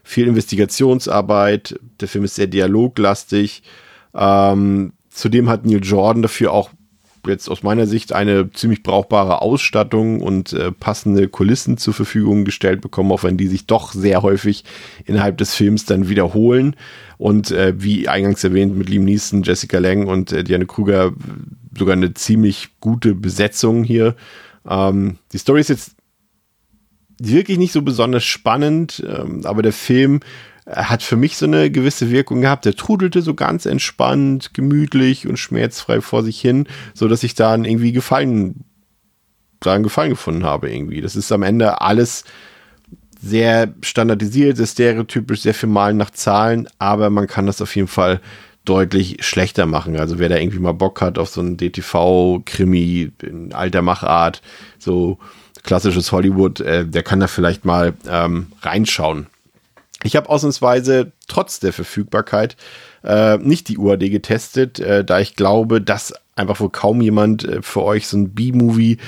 [0.03, 1.79] viel Investigationsarbeit.
[2.01, 3.63] Der Film ist sehr dialoglastig.
[4.13, 6.71] Ähm, zudem hat Neil Jordan dafür auch
[7.29, 12.81] jetzt aus meiner Sicht eine ziemlich brauchbare Ausstattung und äh, passende Kulissen zur Verfügung gestellt
[12.81, 14.65] bekommen, auch wenn die sich doch sehr häufig
[15.05, 16.77] innerhalb des Films dann wiederholen.
[17.19, 21.13] Und äh, wie eingangs erwähnt, mit Liam Neeson, Jessica Lang und äh, Diane Kruger
[21.77, 24.17] sogar eine ziemlich gute Besetzung hier.
[24.69, 25.97] Ähm, die Story ist jetzt
[27.19, 30.21] wirklich nicht so besonders spannend, ähm, aber der Film
[30.67, 32.65] hat für mich so eine gewisse Wirkung gehabt.
[32.65, 37.65] Der trudelte so ganz entspannt, gemütlich und schmerzfrei vor sich hin, so dass ich dann
[37.65, 38.65] irgendwie Gefallen,
[39.61, 41.01] daran Gefallen gefunden habe irgendwie.
[41.01, 42.25] Das ist am Ende alles
[43.21, 47.89] sehr standardisiert, sehr stereotypisch, sehr viel Malen nach Zahlen, aber man kann das auf jeden
[47.89, 48.21] Fall
[48.65, 49.97] deutlich schlechter machen.
[49.99, 54.41] Also wer da irgendwie mal Bock hat auf so einen DTV-Krimi in alter Machart,
[54.79, 55.19] so
[55.63, 59.27] klassisches Hollywood, äh, der kann da vielleicht mal ähm, reinschauen.
[60.05, 62.57] Ich habe ausnahmsweise trotz der Verfügbarkeit
[63.03, 67.63] äh, nicht die UAD getestet, äh, da ich glaube, dass einfach wohl kaum jemand äh,
[67.63, 68.99] für euch so ein B-Movie,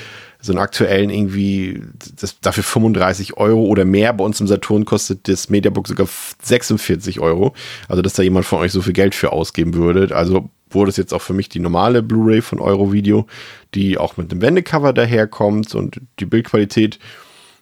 [0.41, 1.81] so einen aktuellen irgendwie,
[2.19, 4.13] das, dafür 35 Euro oder mehr.
[4.13, 6.07] Bei uns im Saturn kostet das Mediabook sogar
[6.41, 7.53] 46 Euro.
[7.87, 10.15] Also, dass da jemand von euch so viel Geld für ausgeben würde.
[10.15, 13.25] Also wurde es jetzt auch für mich die normale Blu-ray von Eurovideo,
[13.73, 16.99] die auch mit dem Wendecover daherkommt und die Bildqualität,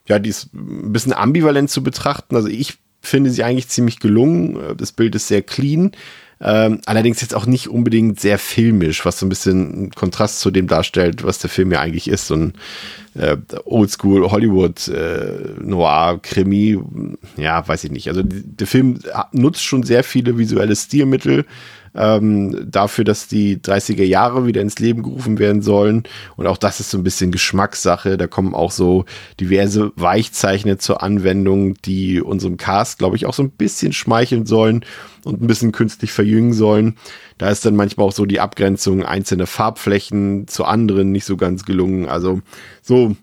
[0.08, 2.36] ja, die ist ein bisschen ambivalent zu betrachten.
[2.36, 4.76] Also ich finde sie eigentlich ziemlich gelungen.
[4.78, 5.92] Das Bild ist sehr clean.
[6.42, 10.68] Ähm, allerdings jetzt auch nicht unbedingt sehr filmisch, was so ein bisschen Kontrast zu dem
[10.68, 12.28] darstellt, was der Film ja eigentlich ist.
[12.28, 12.54] So ein
[13.14, 16.78] äh, Oldschool Hollywood äh, Noir Krimi.
[17.38, 18.10] Ja, weiß ich nicht.
[18.10, 19.00] Also der Film
[19.32, 21.46] nutzt schon sehr viele visuelle Stilmittel
[21.96, 26.04] ähm, dafür, dass die 30er Jahre wieder ins Leben gerufen werden sollen.
[26.36, 28.18] Und auch das ist so ein bisschen Geschmackssache.
[28.18, 29.06] Da kommen auch so
[29.40, 34.86] diverse Weichzeichner zur Anwendung, die unserem Cast, glaube ich, auch so ein bisschen schmeicheln sollen
[35.24, 36.98] und ein bisschen künstlich verjüngen sollen.
[37.38, 41.66] Da ist dann manchmal auch so die Abgrenzung einzelner Farbflächen zu anderen nicht so ganz
[41.66, 42.08] gelungen.
[42.08, 42.42] Also
[42.82, 43.16] so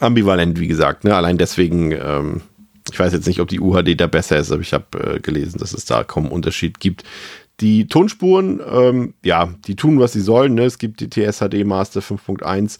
[0.00, 1.04] ambivalent, wie gesagt.
[1.04, 1.14] Ne?
[1.14, 2.40] Allein deswegen, ähm,
[2.90, 5.58] ich weiß jetzt nicht, ob die UHD da besser ist, aber ich habe äh, gelesen,
[5.58, 7.04] dass es da kaum Unterschied gibt.
[7.62, 10.54] Die Tonspuren, ähm, ja, die tun, was sie sollen.
[10.54, 10.64] Ne?
[10.64, 12.78] Es gibt die TSHD Master 5.1,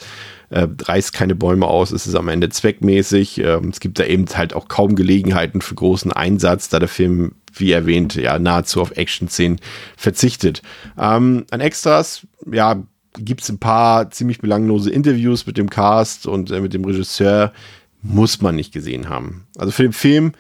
[0.50, 3.38] äh, reißt keine Bäume aus, es ist am Ende zweckmäßig.
[3.38, 7.36] Ähm, es gibt da eben halt auch kaum Gelegenheiten für großen Einsatz, da der Film,
[7.54, 9.60] wie erwähnt, ja, nahezu auf Action-Szenen
[9.96, 10.62] verzichtet.
[10.98, 12.82] Ähm, an Extras, ja,
[13.16, 17.52] gibt es ein paar ziemlich belanglose Interviews mit dem Cast und äh, mit dem Regisseur.
[18.04, 19.46] Muss man nicht gesehen haben.
[19.56, 20.32] Also für den Film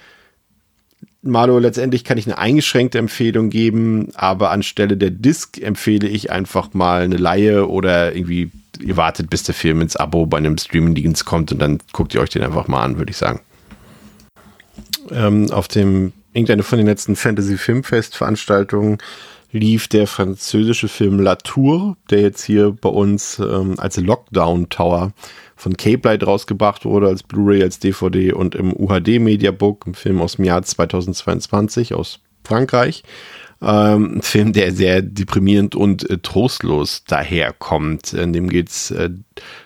[1.22, 6.74] Malo, letztendlich kann ich eine eingeschränkte Empfehlung geben, aber anstelle der Disc empfehle ich einfach
[6.74, 11.24] mal eine Laie oder irgendwie, ihr wartet, bis der Film ins Abo bei einem Streamingdienst
[11.24, 13.40] kommt und dann guckt ihr euch den einfach mal an, würde ich sagen.
[15.12, 18.98] Ähm, auf dem, irgendeine von den letzten Fantasy-Filmfest-Veranstaltungen
[19.52, 25.12] lief der französische Film La Tour, der jetzt hier bei uns ähm, als Lockdown Tower
[25.56, 30.20] von Cape Light rausgebracht wurde, als Blu-ray, als DVD und im UHD Mediabook, ein Film
[30.20, 33.04] aus dem Jahr 2022 aus Frankreich.
[33.62, 38.12] Ähm, ein Film, der sehr deprimierend und äh, trostlos daherkommt.
[38.12, 39.10] In dem geht es äh,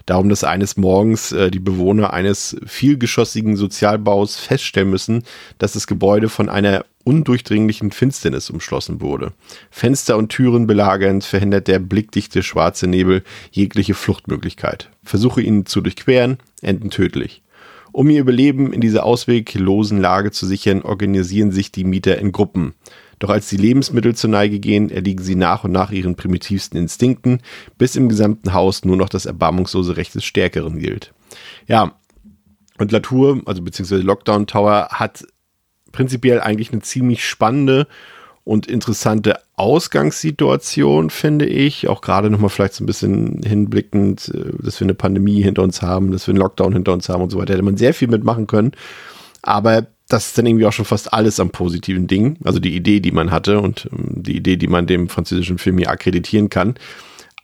[0.05, 5.23] darum, dass eines Morgens äh, die Bewohner eines vielgeschossigen Sozialbaus feststellen müssen,
[5.57, 9.33] dass das Gebäude von einer undurchdringlichen Finsternis umschlossen wurde.
[9.71, 14.91] Fenster und Türen belagernd verhindert der blickdichte schwarze Nebel jegliche Fluchtmöglichkeit.
[15.05, 17.43] Versuche ihn zu durchqueren, enden tödlich.
[17.93, 22.75] Um ihr Überleben in dieser ausweglosen Lage zu sichern, organisieren sich die Mieter in Gruppen.
[23.18, 27.40] Doch als die Lebensmittel zur Neige gehen, erliegen sie nach und nach ihren primitivsten Instinkten,
[27.79, 31.12] bis im gesamten Haus nur noch das erbarmungslose Recht des Stärkeren gilt.
[31.66, 31.96] Ja,
[32.79, 35.24] und Latour, also beziehungsweise Lockdown Tower, hat
[35.92, 37.87] prinzipiell eigentlich eine ziemlich spannende
[38.44, 41.88] und interessante Ausgangssituation, finde ich.
[41.88, 45.83] Auch gerade nochmal vielleicht so ein bisschen hinblickend, äh, dass wir eine Pandemie hinter uns
[45.83, 47.55] haben, dass wir einen Lockdown hinter uns haben und so weiter.
[47.55, 48.72] Hätte man sehr viel mitmachen können.
[49.42, 52.38] Aber das ist dann irgendwie auch schon fast alles am positiven Ding.
[52.45, 55.79] Also die Idee, die man hatte und ähm, die Idee, die man dem französischen Film
[55.79, 56.75] hier akkreditieren kann.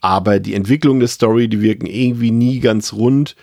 [0.01, 3.37] Aber die Entwicklung der Story, die wirken irgendwie nie ganz rund.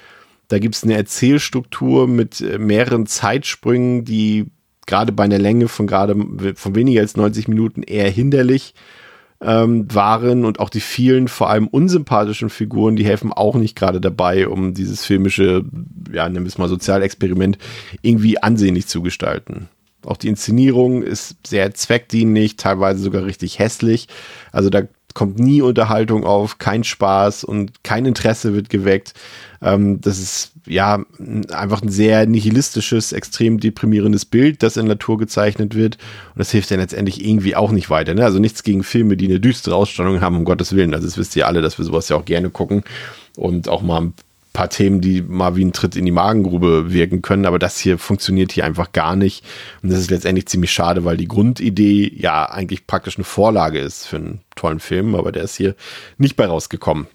[0.48, 4.48] Da gibt es eine Erzählstruktur mit äh, mehreren Zeitsprüngen, die
[4.86, 6.16] gerade bei einer Länge von gerade
[6.56, 8.74] von weniger als 90 Minuten eher hinderlich
[9.42, 14.02] ähm, waren und auch die vielen, vor allem unsympathischen Figuren, die helfen auch nicht gerade
[14.02, 15.64] dabei, um dieses filmische,
[16.12, 17.58] ja, nennen wir es mal Sozialexperiment
[18.02, 19.70] irgendwie ansehnlich zu gestalten.
[20.06, 24.08] Auch die Inszenierung ist sehr zweckdienlich, teilweise sogar richtig hässlich.
[24.52, 29.14] Also da kommt nie Unterhaltung auf, kein Spaß und kein Interesse wird geweckt.
[29.62, 31.04] Ähm, das ist ja
[31.52, 35.98] einfach ein sehr nihilistisches, extrem deprimierendes Bild, das in Natur gezeichnet wird.
[36.34, 38.14] Und das hilft ja letztendlich irgendwie auch nicht weiter.
[38.14, 38.24] Ne?
[38.24, 40.94] Also nichts gegen Filme, die eine düstere Ausstrahlung haben, um Gottes Willen.
[40.94, 42.84] Also das wisst ihr alle, dass wir sowas ja auch gerne gucken
[43.36, 44.14] und auch mal ein
[44.54, 47.98] paar Themen, die mal wie ein Tritt in die Magengrube wirken können, aber das hier
[47.98, 49.44] funktioniert hier einfach gar nicht.
[49.82, 54.08] Und das ist letztendlich ziemlich schade, weil die Grundidee ja eigentlich praktisch eine Vorlage ist
[54.08, 55.76] für einen tollen Film, aber der ist hier
[56.18, 57.08] nicht bei rausgekommen.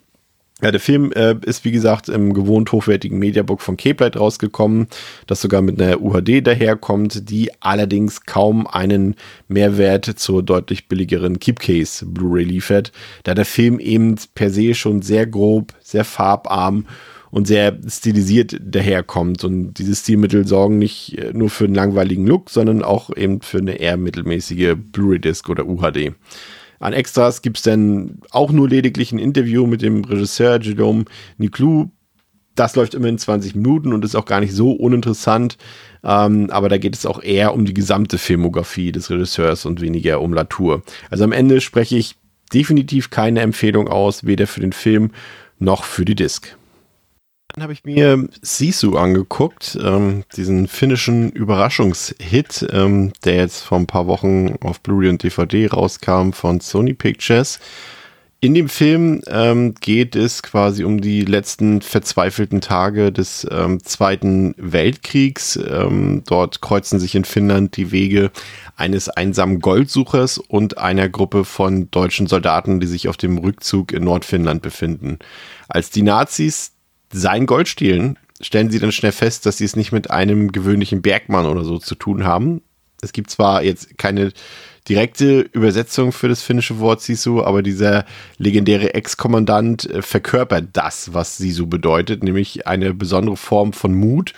[0.62, 4.86] Ja, der Film äh, ist wie gesagt im gewohnt hochwertigen Mediabook von Cape rausgekommen,
[5.26, 9.16] das sogar mit einer UHD daherkommt, die allerdings kaum einen
[9.48, 12.92] Mehrwert zur deutlich billigeren Keepcase Blu-ray liefert,
[13.24, 16.86] da der Film eben per se schon sehr grob, sehr farbarm
[17.34, 19.42] und sehr stilisiert daherkommt.
[19.42, 23.58] Und diese Stilmittel sorgen nicht äh, nur für einen langweiligen Look, sondern auch eben für
[23.58, 26.12] eine eher mittelmäßige Blu-ray-Disc oder UHD.
[26.78, 31.90] An Extras gibt es dann auch nur lediglich ein Interview mit dem Regisseur Jerome Niclou.
[32.54, 35.56] Das läuft immer in 20 Minuten und ist auch gar nicht so uninteressant.
[36.04, 40.20] Ähm, aber da geht es auch eher um die gesamte Filmografie des Regisseurs und weniger
[40.20, 40.84] um Latour.
[41.10, 42.14] Also am Ende spreche ich
[42.52, 45.10] definitiv keine Empfehlung aus, weder für den Film
[45.58, 46.56] noch für die Disc.
[47.54, 53.86] Dann habe ich mir Sisu angeguckt, ähm, diesen finnischen Überraschungshit, ähm, der jetzt vor ein
[53.86, 57.60] paar Wochen auf Blu-ray und DVD rauskam von Sony Pictures.
[58.40, 64.54] In dem Film ähm, geht es quasi um die letzten verzweifelten Tage des ähm, Zweiten
[64.58, 65.56] Weltkriegs.
[65.56, 68.30] Ähm, dort kreuzen sich in Finnland die Wege
[68.76, 74.04] eines einsamen Goldsuchers und einer Gruppe von deutschen Soldaten, die sich auf dem Rückzug in
[74.04, 75.20] Nordfinnland befinden.
[75.68, 76.73] Als die Nazis
[77.14, 81.02] sein Gold stehlen, stellen sie dann schnell fest, dass sie es nicht mit einem gewöhnlichen
[81.02, 82.62] Bergmann oder so zu tun haben.
[83.00, 84.32] Es gibt zwar jetzt keine
[84.88, 88.04] direkte Übersetzung für das finnische Wort Sisu, aber dieser
[88.38, 94.34] legendäre Ex-Kommandant äh, verkörpert das, was Sisu bedeutet, nämlich eine besondere Form von Mut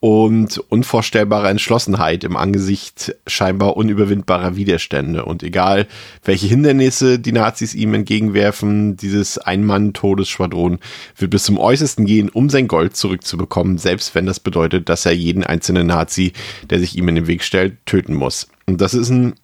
[0.00, 5.26] und unvorstellbare Entschlossenheit im Angesicht scheinbar unüberwindbarer Widerstände.
[5.26, 5.86] Und egal,
[6.24, 10.78] welche Hindernisse die Nazis ihm entgegenwerfen, dieses Ein-Mann-Todesschwadron
[11.16, 15.12] wird bis zum Äußersten gehen, um sein Gold zurückzubekommen, selbst wenn das bedeutet, dass er
[15.12, 16.32] jeden einzelnen Nazi,
[16.70, 18.48] der sich ihm in den Weg stellt, töten muss.
[18.66, 19.34] Und das ist ein,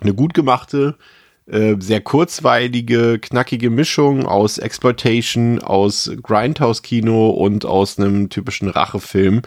[0.00, 0.96] eine gut gemachte,
[1.46, 9.42] äh, sehr kurzweilige, knackige Mischung aus Exploitation, aus Grindhouse-Kino und aus einem typischen Rachefilm.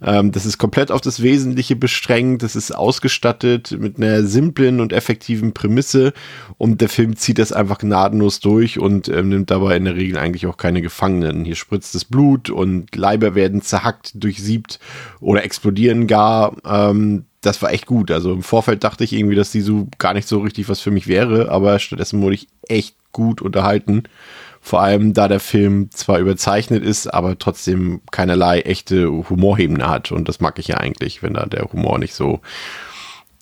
[0.00, 4.94] Ähm, das ist komplett auf das Wesentliche bestrengt, das ist ausgestattet mit einer simplen und
[4.94, 6.14] effektiven Prämisse
[6.56, 10.16] und der Film zieht das einfach gnadenlos durch und ähm, nimmt dabei in der Regel
[10.18, 11.44] eigentlich auch keine Gefangenen.
[11.44, 14.78] Hier spritzt das Blut und Leiber werden zerhackt, durchsiebt
[15.20, 16.56] oder explodieren gar.
[16.64, 18.10] Ähm, das war echt gut.
[18.10, 20.90] Also im Vorfeld dachte ich irgendwie, dass die so gar nicht so richtig was für
[20.90, 24.04] mich wäre, aber stattdessen wurde ich echt gut unterhalten.
[24.60, 30.12] Vor allem, da der Film zwar überzeichnet ist, aber trotzdem keinerlei echte Humorhebene hat.
[30.12, 32.40] Und das mag ich ja eigentlich, wenn da der Humor nicht so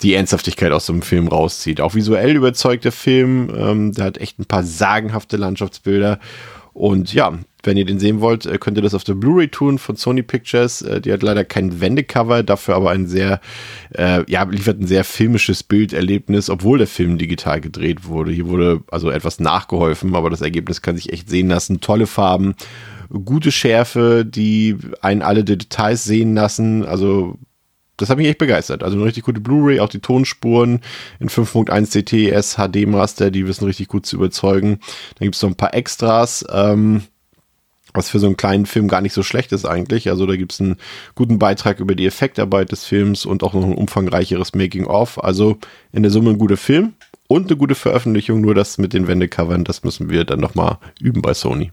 [0.03, 1.83] die Ernsthaftigkeit aus so einem Film rauszieht.
[1.83, 3.53] Auch visuell überzeugt der Film.
[3.55, 6.19] Ähm, der hat echt ein paar sagenhafte Landschaftsbilder.
[6.73, 9.79] Und ja, wenn ihr den sehen wollt, äh, könnt ihr das auf der Blu-ray tun
[9.79, 10.83] von Sony Pictures.
[10.83, 13.41] Äh, die hat leider kein Wendecover, dafür aber ein sehr,
[13.95, 18.33] äh, ja, liefert ein sehr filmisches Bilderlebnis, obwohl der Film digital gedreht wurde.
[18.33, 21.81] Hier wurde also etwas nachgeholfen, aber das Ergebnis kann sich echt sehen lassen.
[21.81, 22.55] Tolle Farben,
[23.25, 26.85] gute Schärfe, die einen alle Details sehen lassen.
[26.85, 27.39] Also
[28.01, 28.83] das hat mich echt begeistert.
[28.83, 30.81] Also eine richtig gute Blu-ray, auch die Tonspuren
[31.19, 34.81] in 5.1 CTS HD Master, die wissen richtig gut zu überzeugen.
[35.19, 36.45] Dann gibt es noch ein paar Extras.
[36.51, 37.03] Ähm,
[37.93, 40.09] was für so einen kleinen Film gar nicht so schlecht ist eigentlich.
[40.09, 40.77] Also da gibt es einen
[41.15, 45.23] guten Beitrag über die Effektarbeit des Films und auch noch ein umfangreicheres Making-of.
[45.23, 45.59] Also
[45.93, 46.95] in der Summe ein guter Film
[47.29, 48.41] und eine gute Veröffentlichung.
[48.41, 51.73] Nur das mit den Wendecovern, das müssen wir dann nochmal üben bei Sony.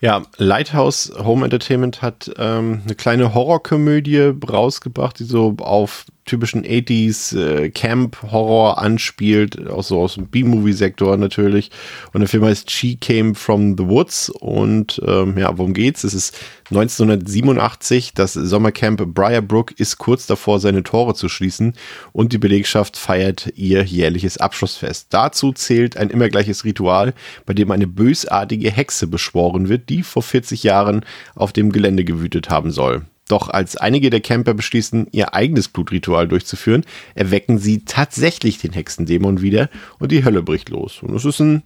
[0.00, 7.38] Ja, Lighthouse Home Entertainment hat ähm, eine kleine Horrorkomödie rausgebracht, die so auf typischen 80s
[7.38, 11.70] äh, Camp-Horror anspielt, auch so aus dem B-Movie-Sektor natürlich.
[12.12, 14.30] Und der Film heißt She Came from the Woods.
[14.30, 16.04] Und ähm, ja, worum geht's?
[16.04, 16.38] Es ist
[16.70, 18.14] 1987.
[18.14, 21.74] Das Sommercamp Briarbrook ist kurz davor, seine Tore zu schließen
[22.12, 25.08] und die Belegschaft feiert ihr jährliches Abschlussfest.
[25.10, 27.14] Dazu zählt ein immer gleiches Ritual,
[27.46, 32.50] bei dem eine bösartige Hexe beschworen wird, die vor 40 Jahren auf dem Gelände gewütet
[32.50, 33.04] haben soll.
[33.28, 36.84] Doch als einige der Camper beschließen, ihr eigenes Blutritual durchzuführen,
[37.14, 41.02] erwecken sie tatsächlich den Hexendämon wieder und die Hölle bricht los.
[41.02, 41.62] Und es ist ein,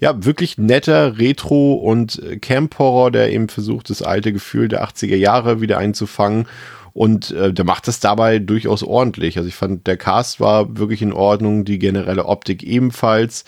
[0.00, 5.60] ja, wirklich netter Retro- und Camp-Horror, der eben versucht, das alte Gefühl der 80er Jahre
[5.60, 6.46] wieder einzufangen.
[6.94, 9.36] Und äh, der macht das dabei durchaus ordentlich.
[9.36, 13.44] Also ich fand, der Cast war wirklich in Ordnung, die generelle Optik ebenfalls.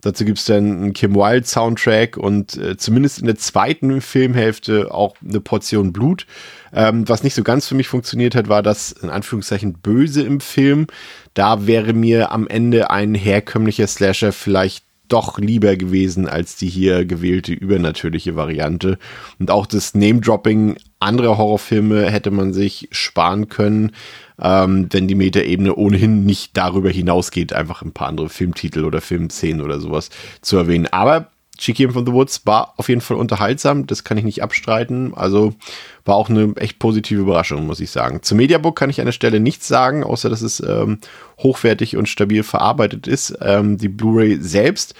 [0.00, 4.92] Dazu gibt es dann einen Kim Wilde Soundtrack und äh, zumindest in der zweiten Filmhälfte
[4.92, 6.26] auch eine Portion Blut.
[6.72, 10.40] Ähm, was nicht so ganz für mich funktioniert hat, war das in Anführungszeichen Böse im
[10.40, 10.86] Film.
[11.34, 17.04] Da wäre mir am Ende ein herkömmlicher Slasher vielleicht doch lieber gewesen als die hier
[17.04, 18.98] gewählte übernatürliche Variante.
[19.38, 23.92] Und auch das Name-Dropping anderer Horrorfilme hätte man sich sparen können,
[24.40, 29.60] ähm, wenn die Metaebene ohnehin nicht darüber hinausgeht, einfach ein paar andere Filmtitel oder Filmszenen
[29.60, 30.86] oder sowas zu erwähnen.
[30.86, 35.12] Aber Came from the Woods war auf jeden Fall unterhaltsam, das kann ich nicht abstreiten.
[35.14, 35.54] Also
[36.04, 38.22] war auch eine echt positive Überraschung, muss ich sagen.
[38.22, 40.98] Zum Mediabook kann ich an der Stelle nichts sagen, außer dass es ähm,
[41.38, 43.36] hochwertig und stabil verarbeitet ist.
[43.40, 44.94] Ähm, die Blu-ray selbst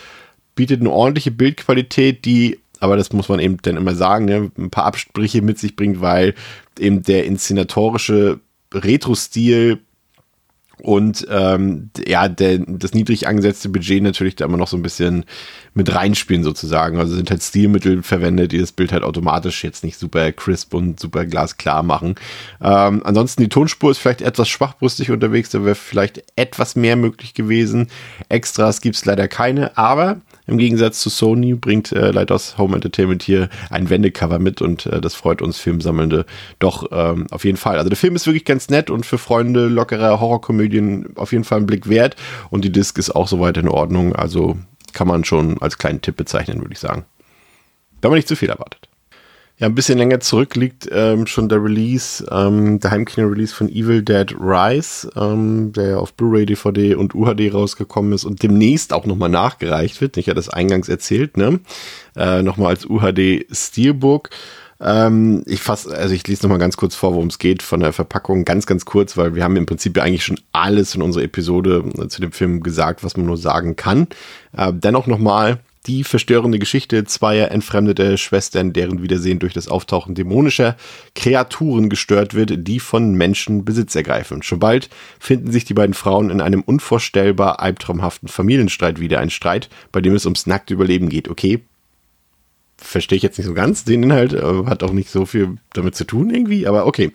[0.55, 4.70] bietet eine ordentliche Bildqualität, die aber das muss man eben dann immer sagen, ne, ein
[4.70, 6.35] paar Absprüche mit sich bringt, weil
[6.79, 8.40] eben der inszenatorische
[8.73, 9.81] Retro-Stil
[10.83, 15.25] und ähm, ja, der, das niedrig angesetzte Budget natürlich da immer noch so ein bisschen
[15.75, 16.99] mit reinspielen sozusagen.
[16.99, 20.99] Also sind halt Stilmittel verwendet, die das Bild halt automatisch jetzt nicht super crisp und
[20.99, 22.16] super glasklar machen.
[22.61, 27.35] Ähm, ansonsten die Tonspur ist vielleicht etwas schwachbrüstig unterwegs, da wäre vielleicht etwas mehr möglich
[27.35, 27.88] gewesen.
[28.29, 33.49] Extras gibt's leider keine, aber im Gegensatz zu Sony bringt äh, Lighthouse Home Entertainment hier
[33.71, 36.27] ein Wendecover mit und äh, das freut uns Filmsammelnde
[36.59, 37.79] doch ähm, auf jeden Fall.
[37.79, 41.59] Also der Film ist wirklich ganz nett und für Freunde lockerer Horrorkomödien auf jeden Fall
[41.59, 42.17] einen Blick wert
[42.51, 44.15] und die Disc ist auch soweit in Ordnung.
[44.15, 44.59] Also
[44.93, 47.05] kann man schon als kleinen Tipp bezeichnen, würde ich sagen.
[48.01, 48.89] Da man nicht zu viel erwartet.
[49.61, 54.01] Ja, ein bisschen länger zurück liegt ähm, schon der Release, ähm, der Heimkino-Release von Evil
[54.01, 59.05] Dead Rise, ähm, der ja auf Blu-ray, DVD und UHD rausgekommen ist und demnächst auch
[59.05, 60.16] nochmal nachgereicht wird.
[60.16, 61.61] Ich hatte das eingangs erzählt, ne?
[62.16, 64.31] Äh, nochmal als UHD Steelbook.
[64.81, 67.92] Ähm, ich fasse, also ich lese nochmal ganz kurz vor, worum es geht von der
[67.92, 68.46] Verpackung.
[68.46, 71.85] Ganz, ganz kurz, weil wir haben im Prinzip ja eigentlich schon alles in unserer Episode
[71.99, 74.07] äh, zu dem Film gesagt, was man nur sagen kann.
[74.57, 80.77] Äh, dennoch nochmal, die verstörende Geschichte zweier entfremdeter Schwestern, deren Wiedersehen durch das Auftauchen dämonischer
[81.14, 84.43] Kreaturen gestört wird, die von Menschen Besitz ergreifen.
[84.43, 89.21] Schon bald finden sich die beiden Frauen in einem unvorstellbar albtraumhaften Familienstreit wieder.
[89.21, 91.29] Ein Streit, bei dem es ums nackte Überleben geht.
[91.29, 91.61] Okay,
[92.77, 95.95] verstehe ich jetzt nicht so ganz den Inhalt, äh, hat auch nicht so viel damit
[95.95, 97.12] zu tun irgendwie, aber okay.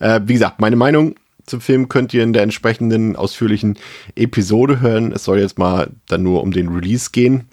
[0.00, 1.14] Äh, wie gesagt, meine Meinung
[1.46, 3.78] zum Film könnt ihr in der entsprechenden ausführlichen
[4.16, 5.12] Episode hören.
[5.12, 7.48] Es soll jetzt mal dann nur um den Release gehen.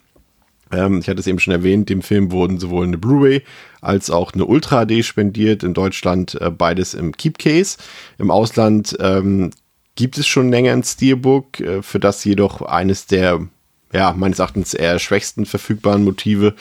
[0.72, 3.44] Ähm, ich hatte es eben schon erwähnt, dem Film wurden sowohl eine Blu-ray
[3.82, 5.64] als auch eine Ultra HD spendiert.
[5.64, 7.78] In Deutschland äh, beides im Keep Case.
[8.18, 9.52] Im Ausland ähm,
[9.96, 13.48] gibt es schon länger ein Steelbook, äh, für das jedoch eines der,
[13.94, 16.56] ja, meines Erachtens eher schwächsten verfügbaren Motive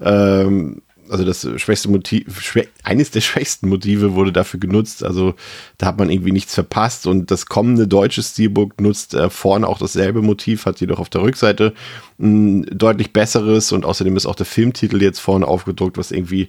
[0.00, 5.04] ähm, also das schwächste Motiv, schwä eines der schwächsten Motive wurde dafür genutzt.
[5.04, 5.34] Also
[5.76, 9.78] da hat man irgendwie nichts verpasst und das kommende deutsche Steelbook nutzt äh, vorne auch
[9.78, 11.74] dasselbe Motiv, hat jedoch auf der Rückseite
[12.18, 16.48] ein deutlich besseres und außerdem ist auch der Filmtitel jetzt vorne aufgedruckt, was irgendwie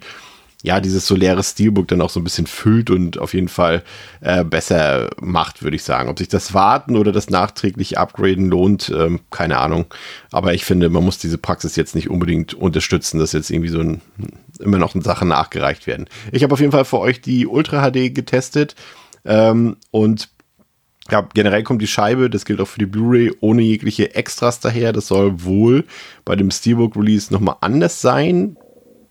[0.62, 3.82] ja, dieses soläre Steelbook dann auch so ein bisschen füllt und auf jeden Fall
[4.20, 6.10] äh, besser macht, würde ich sagen.
[6.10, 9.86] Ob sich das Warten oder das nachträglich Upgraden lohnt, ähm, keine Ahnung.
[10.32, 13.80] Aber ich finde, man muss diese Praxis jetzt nicht unbedingt unterstützen, dass jetzt irgendwie so
[13.80, 14.02] ein,
[14.58, 16.06] immer noch Sachen nachgereicht werden.
[16.30, 18.74] Ich habe auf jeden Fall für euch die Ultra HD getestet
[19.24, 20.28] ähm, und
[21.10, 24.92] ja, generell kommt die Scheibe, das gilt auch für die Blu-ray, ohne jegliche Extras daher.
[24.92, 25.84] Das soll wohl
[26.24, 28.56] bei dem Steelbook Release nochmal anders sein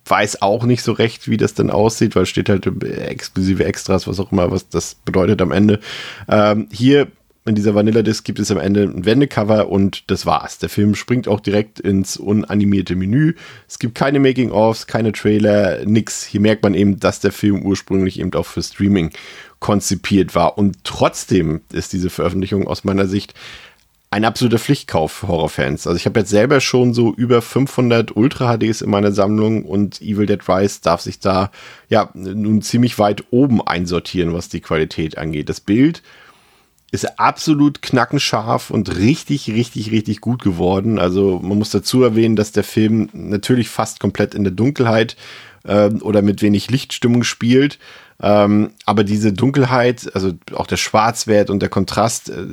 [0.06, 4.20] weiß auch nicht so recht, wie das dann aussieht, weil steht halt exklusive Extras, was
[4.20, 5.80] auch immer, was das bedeutet am Ende.
[6.28, 7.08] Ähm, hier
[7.46, 10.60] in dieser Vanilla-Disc gibt es am Ende ein Wendecover und das war's.
[10.60, 13.34] Der Film springt auch direkt ins unanimierte Menü.
[13.68, 16.24] Es gibt keine Making-ofs, keine Trailer, nix.
[16.26, 19.12] Hier merkt man eben, dass der Film ursprünglich eben auch für Streaming
[19.60, 20.58] konzipiert war.
[20.58, 23.34] Und trotzdem ist diese Veröffentlichung aus meiner Sicht
[24.12, 25.86] ein absoluter Pflichtkauf für Horrorfans.
[25.86, 30.02] Also ich habe jetzt selber schon so über 500 Ultra HDs in meiner Sammlung und
[30.02, 31.52] Evil Dead Rise darf sich da
[31.90, 35.50] ja nun ziemlich weit oben einsortieren, was die Qualität angeht.
[35.50, 36.02] Das Bild
[36.92, 40.98] ist absolut knackenscharf und richtig, richtig, richtig gut geworden.
[40.98, 45.16] Also man muss dazu erwähnen, dass der Film natürlich fast komplett in der Dunkelheit
[45.64, 47.80] äh, oder mit wenig Lichtstimmung spielt.
[48.22, 52.46] Ähm, aber diese Dunkelheit, also auch der Schwarzwert und der Kontrast, äh,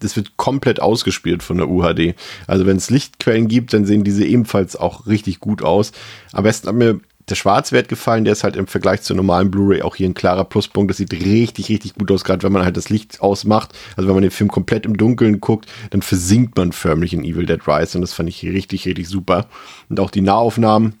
[0.00, 2.14] das wird komplett ausgespielt von der UHD.
[2.46, 5.92] Also wenn es Lichtquellen gibt, dann sehen diese ebenfalls auch richtig gut aus.
[6.32, 7.00] Am besten hat mir
[7.30, 10.44] der Schwarzwert gefallen, der ist halt im Vergleich zur normalen Blu-ray auch hier ein klarer
[10.44, 10.90] Pluspunkt.
[10.90, 13.72] Das sieht richtig, richtig gut aus, gerade wenn man halt das Licht ausmacht.
[13.96, 17.46] Also wenn man den Film komplett im Dunkeln guckt, dann versinkt man förmlich in Evil
[17.46, 19.46] Dead Rise und das fand ich richtig, richtig super.
[19.88, 20.94] Und auch die Nahaufnahmen,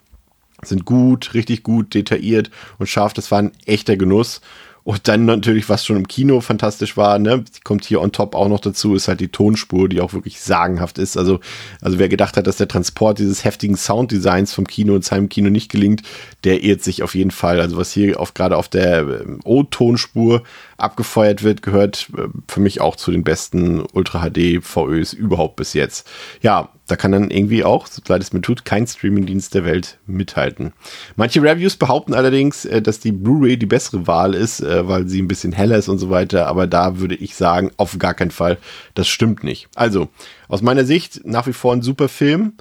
[0.68, 3.12] sind gut, richtig gut, detailliert und scharf.
[3.12, 4.40] Das war ein echter Genuss.
[4.84, 8.48] Und dann natürlich, was schon im Kino fantastisch war, ne, kommt hier on top auch
[8.48, 11.16] noch dazu, ist halt die Tonspur, die auch wirklich sagenhaft ist.
[11.16, 11.40] Also,
[11.80, 15.72] also wer gedacht hat, dass der Transport dieses heftigen Sounddesigns vom Kino ins Heimkino nicht
[15.72, 16.02] gelingt,
[16.44, 17.62] der irrt sich auf jeden Fall.
[17.62, 20.42] Also was hier auf, gerade auf der ähm, O-Tonspur
[20.76, 25.72] abgefeuert wird, gehört äh, für mich auch zu den besten Ultra HD VÖs überhaupt bis
[25.72, 26.06] jetzt.
[26.42, 29.98] Ja, da kann dann irgendwie auch, so leid es mir tut, kein Streamingdienst der Welt
[30.06, 30.72] mithalten.
[31.16, 35.22] Manche Reviews behaupten allerdings, äh, dass die Blu-ray die bessere Wahl ist, äh, weil sie
[35.22, 36.46] ein bisschen heller ist und so weiter.
[36.46, 38.58] Aber da würde ich sagen, auf gar keinen Fall,
[38.94, 39.68] das stimmt nicht.
[39.74, 40.08] Also,
[40.48, 42.52] aus meiner Sicht nach wie vor ein super Film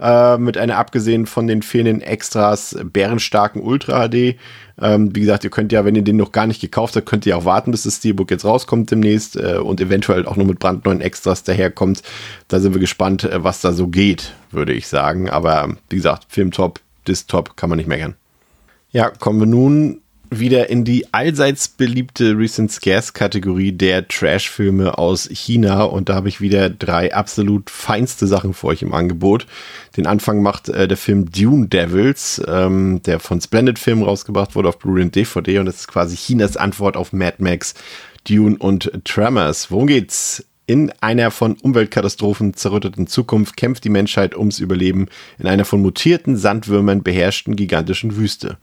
[0.00, 4.36] äh, mit einer abgesehen von den fehlenden Extras bärenstarken Ultra HD.
[4.80, 7.26] Ähm, wie gesagt, ihr könnt ja, wenn ihr den noch gar nicht gekauft habt, könnt
[7.26, 10.58] ihr auch warten, bis das Steelbook jetzt rauskommt demnächst äh, und eventuell auch noch mit
[10.58, 12.02] brandneuen Extras daherkommt.
[12.48, 15.28] Da sind wir gespannt, äh, was da so geht, würde ich sagen.
[15.28, 18.14] Aber wie gesagt, Film top, Disc top, kann man nicht meckern.
[18.92, 20.00] Ja, kommen wir nun
[20.30, 26.28] wieder in die allseits beliebte Recent Scares Kategorie der Trash-Filme aus China und da habe
[26.28, 29.46] ich wieder drei absolut feinste Sachen für euch im Angebot.
[29.96, 34.68] Den Anfang macht äh, der Film Dune Devils, ähm, der von Splendid Film rausgebracht wurde
[34.68, 37.74] auf Blu-ray und DVD und das ist quasi Chinas Antwort auf Mad Max,
[38.28, 39.70] Dune und Tremors.
[39.70, 40.44] Worum geht's?
[40.70, 45.08] In einer von Umweltkatastrophen zerrütteten Zukunft kämpft die Menschheit ums Überleben
[45.40, 48.56] in einer von mutierten Sandwürmern beherrschten gigantischen Wüste.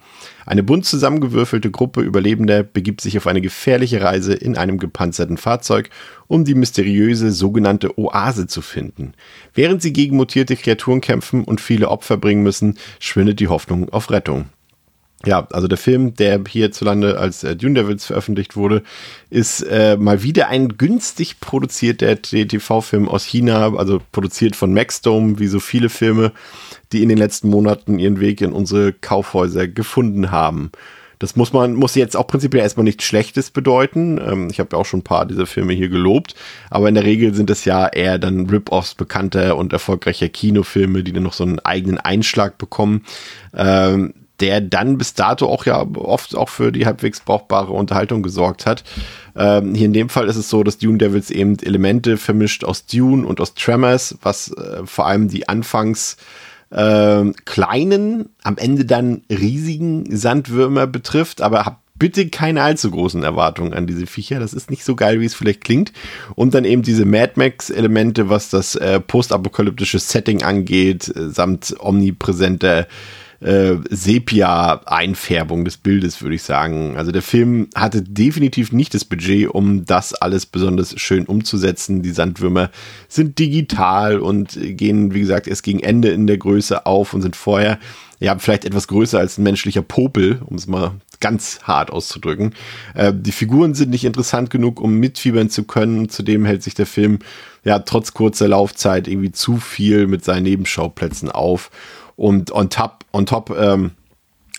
[0.45, 5.89] Eine bunt zusammengewürfelte Gruppe Überlebender begibt sich auf eine gefährliche Reise in einem gepanzerten Fahrzeug,
[6.27, 9.11] um die mysteriöse sogenannte Oase zu finden.
[9.53, 14.11] Während sie gegen mutierte Kreaturen kämpfen und viele Opfer bringen müssen, schwindet die Hoffnung auf
[14.11, 14.45] Rettung.
[15.25, 18.83] Ja, also der Film, der hierzulande als äh, Dune Devils veröffentlicht wurde,
[19.31, 25.47] ist äh, mal wieder ein günstig produzierter TV-Film aus China, also produziert von Maxdome, wie
[25.47, 26.33] so viele Filme,
[26.91, 30.71] die in den letzten Monaten ihren Weg in unsere Kaufhäuser gefunden haben.
[31.19, 34.19] Das muss man, muss jetzt auch prinzipiell erstmal nichts Schlechtes bedeuten.
[34.23, 36.35] Ähm, ich habe ja auch schon ein paar dieser Filme hier gelobt,
[36.69, 41.13] aber in der Regel sind es ja eher dann Rip-Offs bekannter und erfolgreicher Kinofilme, die
[41.13, 43.03] dann noch so einen eigenen Einschlag bekommen.
[43.55, 48.65] Ähm, der dann bis dato auch ja oft auch für die halbwegs brauchbare Unterhaltung gesorgt
[48.65, 48.83] hat.
[49.35, 52.85] Ähm, hier in dem Fall ist es so, dass Dune Devils eben Elemente vermischt aus
[52.85, 56.17] Dune und aus Tremors, was äh, vor allem die anfangs
[56.69, 63.73] äh, kleinen, am Ende dann riesigen Sandwürmer betrifft, aber habt bitte keine allzu großen Erwartungen
[63.73, 64.39] an diese Viecher.
[64.39, 65.93] Das ist nicht so geil, wie es vielleicht klingt.
[66.35, 72.87] Und dann eben diese Mad Max-Elemente, was das äh, postapokalyptische Setting angeht, äh, samt omnipräsenter
[73.39, 76.97] äh, Sepia-Einfärbung des Bildes, würde ich sagen.
[76.97, 82.01] Also der Film hatte definitiv nicht das Budget, um das alles besonders schön umzusetzen.
[82.01, 82.71] Die Sandwürmer
[83.07, 87.35] sind digital und gehen, wie gesagt, erst gegen Ende in der Größe auf und sind
[87.35, 87.79] vorher
[88.19, 92.53] ja, vielleicht etwas größer als ein menschlicher Popel, um es mal ganz hart auszudrücken.
[92.95, 96.09] Äh, die Figuren sind nicht interessant genug, um mitfiebern zu können.
[96.09, 97.19] Zudem hält sich der Film
[97.63, 101.69] ja trotz kurzer Laufzeit irgendwie zu viel mit seinen Nebenschauplätzen auf.
[102.17, 103.91] Und on top, on top ähm,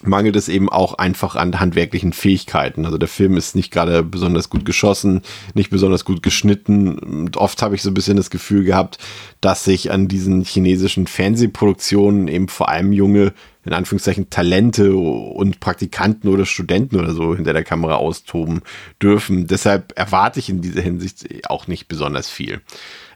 [0.03, 2.87] mangelt es eben auch einfach an handwerklichen Fähigkeiten.
[2.87, 5.23] Also der Film ist nicht gerade besonders gut geschossen,
[5.55, 6.99] nicht besonders gut geschnitten.
[6.99, 8.99] Und oft habe ich so ein bisschen das Gefühl gehabt,
[9.41, 13.33] dass sich an diesen chinesischen Fernsehproduktionen eben vor allem junge
[13.69, 18.63] in Anführungszeichen Talente und Praktikanten oder Studenten oder so hinter der Kamera austoben
[19.01, 19.47] dürfen.
[19.47, 22.61] Deshalb erwarte ich in dieser Hinsicht auch nicht besonders viel.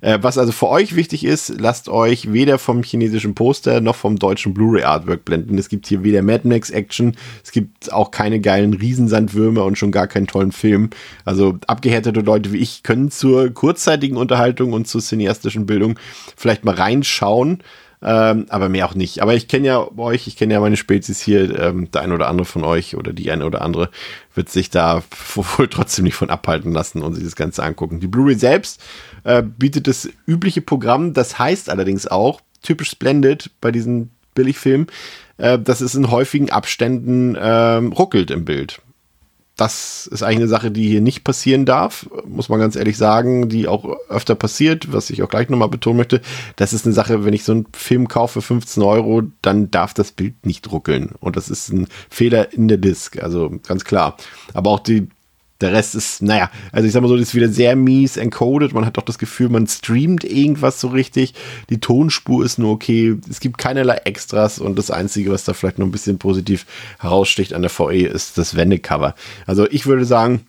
[0.03, 4.19] Äh, was also für euch wichtig ist, lasst euch weder vom chinesischen Poster noch vom
[4.19, 5.57] deutschen Blu-ray Artwork blenden.
[5.57, 9.93] Es gibt hier weder Mad Max Action, es gibt auch keine geilen Riesensandwürmer und schon
[9.93, 10.91] gar keinen tollen Film.
[11.25, 15.99] Also abgehärtete Leute wie ich können zur kurzzeitigen Unterhaltung und zur cineastischen Bildung
[16.37, 17.63] vielleicht mal reinschauen.
[18.05, 19.23] Ähm, aber mehr auch nicht.
[19.23, 22.29] Aber ich kenne ja euch, ich kenne ja meine Spezies hier, ähm, der ein oder
[22.29, 23.91] andere von euch oder die eine oder andere
[24.35, 25.03] wird sich da
[25.35, 28.01] wohl trotzdem nicht von abhalten lassen und sich das Ganze angucken.
[28.01, 28.83] Die Blu-ray selbst
[29.23, 34.89] äh, bietet das übliche Programm, das heißt allerdings auch, typisch Splendid bei diesen Billigfilmen,
[35.37, 38.81] äh, dass es in häufigen Abständen äh, ruckelt im Bild
[39.57, 43.49] das ist eigentlich eine Sache, die hier nicht passieren darf, muss man ganz ehrlich sagen,
[43.49, 46.23] die auch öfter passiert, was ich auch gleich nochmal betonen möchte.
[46.57, 49.93] Das ist eine Sache, wenn ich so einen Film kaufe für 15 Euro, dann darf
[49.93, 51.11] das Bild nicht ruckeln.
[51.21, 54.17] Und das ist ein Fehler in der Disk, also ganz klar.
[54.55, 55.09] Aber auch die
[55.63, 58.75] der Rest ist, naja, also ich sag mal so, das ist wieder sehr mies encoded.
[58.75, 61.35] Man hat doch das Gefühl, man streamt irgendwas so richtig.
[61.71, 63.17] Die Tonspur ist nur okay.
[63.31, 66.67] Es gibt keinerlei Extras und das Einzige, was da vielleicht noch ein bisschen positiv
[66.99, 69.15] heraussticht an der VE, ist das Wendecover.
[69.47, 70.47] Also ich würde sagen,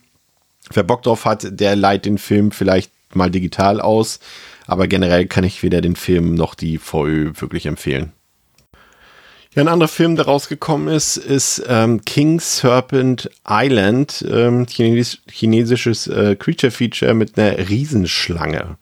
[0.71, 4.19] wer Bock drauf hat, der leiht den Film vielleicht mal digital aus.
[4.65, 8.13] Aber generell kann ich weder den Film noch die VE wirklich empfehlen.
[9.55, 16.07] Ja, ein anderer Film, der rausgekommen ist, ist ähm, King Serpent Island, ähm, chines chinesisches
[16.07, 18.77] äh, Creature-Feature mit einer Riesenschlange.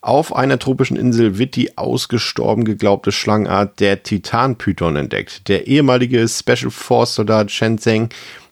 [0.00, 5.46] Auf einer tropischen Insel wird die ausgestorben geglaubte Schlangenart der Titan-Python entdeckt.
[5.46, 8.08] Der ehemalige Special Force-Soldat Shenzeng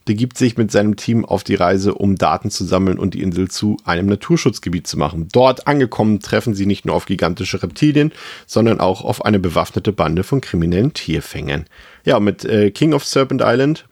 [0.07, 3.49] begibt sich mit seinem Team auf die Reise, um Daten zu sammeln und die Insel
[3.49, 5.29] zu einem Naturschutzgebiet zu machen.
[5.31, 8.13] Dort angekommen treffen sie nicht nur auf gigantische Reptilien,
[8.47, 11.67] sondern auch auf eine bewaffnete Bande von kriminellen Tierfängern.
[12.05, 13.85] Ja, mit äh, King of Serpent Island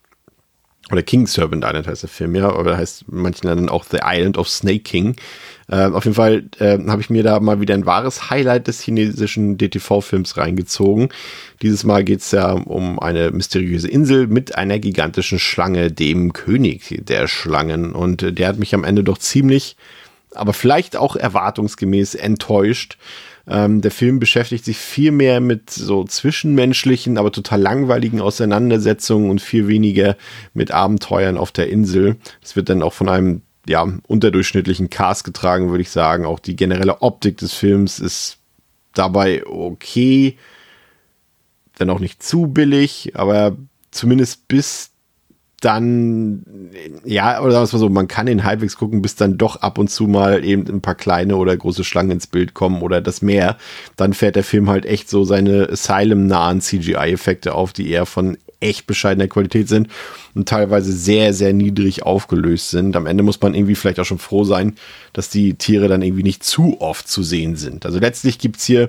[0.91, 4.37] oder King Serpent Island heißt der Film, ja, oder heißt manchen dann auch The Island
[4.37, 5.17] of Snake King.
[5.69, 8.83] Äh, auf jeden Fall äh, habe ich mir da mal wieder ein wahres Highlight des
[8.83, 11.09] chinesischen DTV-Films reingezogen.
[11.63, 17.01] Dieses Mal geht es ja um eine mysteriöse Insel mit einer gigantischen Schlange, dem König
[17.09, 17.93] der Schlangen.
[17.93, 19.77] Und äh, der hat mich am Ende doch ziemlich,
[20.35, 22.99] aber vielleicht auch erwartungsgemäß enttäuscht.
[23.47, 29.43] Ähm, der Film beschäftigt sich viel mehr mit so zwischenmenschlichen, aber total langweiligen Auseinandersetzungen und
[29.43, 30.17] viel weniger
[30.55, 32.17] mit Abenteuern auf der Insel.
[32.43, 36.25] Es wird dann auch von einem ja, unterdurchschnittlichen Cast getragen, würde ich sagen.
[36.25, 38.39] Auch die generelle Optik des Films ist
[38.95, 40.39] dabei okay,
[41.77, 43.57] wenn auch nicht zu billig, aber
[43.91, 44.91] zumindest bis
[45.65, 46.43] dann,
[47.05, 49.89] ja, oder sagen wir so, man kann ihn halbwegs gucken, bis dann doch ab und
[49.89, 53.57] zu mal eben ein paar kleine oder große Schlangen ins Bild kommen oder das Meer.
[53.97, 58.87] Dann fährt der Film halt echt so seine Asylum-nahen CGI-Effekte auf, die eher von echt
[58.87, 59.89] bescheidener Qualität sind
[60.35, 62.97] und teilweise sehr, sehr niedrig aufgelöst sind.
[62.97, 64.77] Am Ende muss man irgendwie vielleicht auch schon froh sein,
[65.13, 67.87] dass die Tiere dann irgendwie nicht zu oft zu sehen sind.
[67.87, 68.89] Also letztlich gibt's hier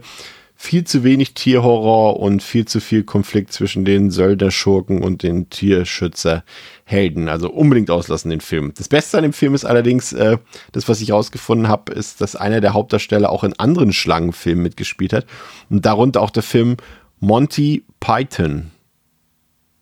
[0.55, 7.27] viel zu wenig Tierhorror und viel zu viel Konflikt zwischen den Söldnerschurken und den Tierschützerhelden.
[7.27, 8.73] Also unbedingt auslassen den Film.
[8.77, 10.37] Das Beste an dem Film ist allerdings, äh,
[10.71, 15.11] das, was ich rausgefunden habe, ist, dass einer der Hauptdarsteller auch in anderen Schlangenfilmen mitgespielt
[15.11, 15.25] hat.
[15.69, 16.77] Und darunter auch der Film
[17.19, 18.71] Monty Python.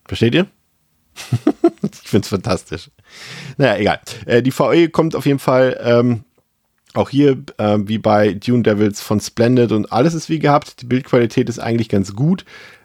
[0.06, 0.46] Versteht ihr?
[1.82, 2.90] ich find's fantastisch.
[3.56, 4.00] Naja, egal.
[4.26, 6.24] Äh, die VE kommt auf jeden Fall ähm,
[6.94, 10.82] auch hier, äh, wie bei Dune Devils von Splendid und alles ist wie gehabt.
[10.82, 12.44] Die Bildqualität ist eigentlich ganz gut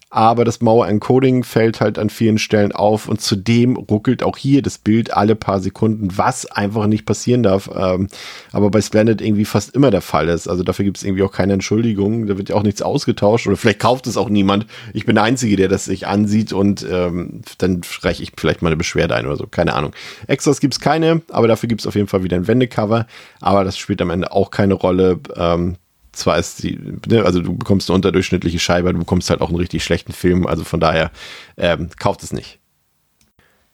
[0.10, 4.80] aber das Mauer-Encoding fällt halt an vielen Stellen auf und zudem ruckelt auch hier das
[4.80, 8.08] Bild alle paar Sekunden, was einfach nicht passieren darf, ähm,
[8.52, 10.48] aber bei Splendid irgendwie fast immer der Fall ist.
[10.48, 13.56] Also dafür gibt es irgendwie auch keine Entschuldigung, da wird ja auch nichts ausgetauscht oder
[13.56, 14.66] vielleicht kauft es auch niemand.
[14.94, 18.70] Ich bin der Einzige, der das sich ansieht und ähm, dann reiche ich vielleicht mal
[18.70, 19.92] eine Beschwerde ein oder so, keine Ahnung.
[20.26, 23.06] Extras gibt es keine, aber dafür gibt es auf jeden Fall wieder ein Wendecover,
[23.42, 25.20] aber das spielt am Ende auch keine Rolle.
[25.36, 25.76] Ähm,
[26.20, 29.58] zwar ist die, ne, also du bekommst eine unterdurchschnittliche Scheibe, du bekommst halt auch einen
[29.58, 31.12] richtig schlechten Film, also von daher
[31.58, 32.60] ähm, kauft es nicht.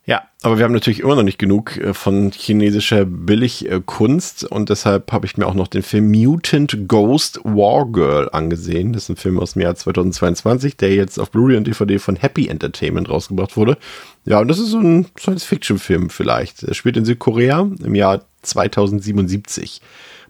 [0.07, 4.69] Ja, aber wir haben natürlich immer noch nicht genug äh, von chinesischer Billigkunst äh, und
[4.69, 8.93] deshalb habe ich mir auch noch den Film Mutant Ghost War Girl angesehen.
[8.93, 12.17] Das ist ein Film aus dem Jahr 2022, der jetzt auf Blu-ray und DVD von
[12.17, 13.79] Happy Entertainment rausgebracht wurde.
[14.25, 16.61] Ja, und das ist so ein Science-Fiction-Film vielleicht.
[16.61, 19.81] Er spielt in Südkorea im Jahr 2077.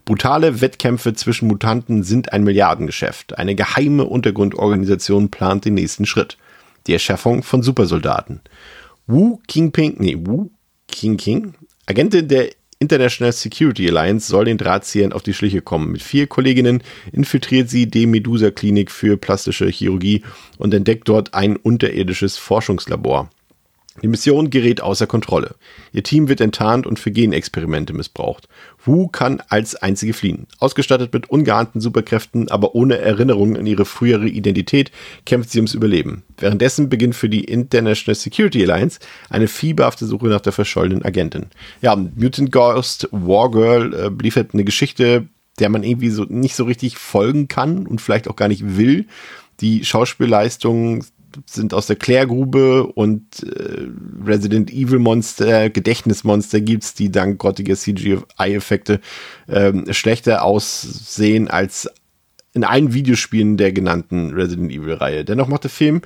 [0.06, 3.36] Brutale Wettkämpfe zwischen Mutanten sind ein Milliardengeschäft.
[3.38, 6.38] Eine geheime Untergrundorganisation plant den nächsten Schritt.
[6.86, 8.40] Die Erschaffung von Supersoldaten.
[9.08, 10.50] Wu Kingping, nee, Wu
[10.86, 11.54] King King,
[11.86, 15.90] Agentin der International Security Alliance soll den Drahtziehern auf die Schliche kommen.
[15.90, 20.22] Mit vier Kolleginnen infiltriert sie die Medusa Klinik für plastische Chirurgie
[20.56, 23.28] und entdeckt dort ein unterirdisches Forschungslabor.
[24.02, 25.54] Die Mission gerät außer Kontrolle.
[25.92, 28.48] Ihr Team wird enttarnt und für Genexperimente missbraucht.
[28.84, 30.46] Wu kann als einzige fliehen.
[30.58, 34.90] Ausgestattet mit ungeahnten Superkräften, aber ohne Erinnerung an ihre frühere Identität,
[35.24, 36.22] kämpft sie ums Überleben.
[36.38, 41.46] Währenddessen beginnt für die International Security Alliance eine fieberhafte Suche nach der verschollenen Agentin.
[41.80, 45.26] Ja, Mutant Ghost Wargirl äh, liefert eine Geschichte,
[45.58, 49.06] der man irgendwie so nicht so richtig folgen kann und vielleicht auch gar nicht will.
[49.60, 51.04] Die Schauspielleistungen
[51.44, 53.88] sind aus der Klärgrube und äh,
[54.24, 59.00] Resident Evil Monster, Gedächtnismonster gibt's, die dank grottiger CGI-Effekte
[59.48, 61.88] ähm, schlechter aussehen als
[62.54, 65.24] in allen Videospielen der genannten Resident Evil-Reihe.
[65.24, 66.00] Dennoch macht der Film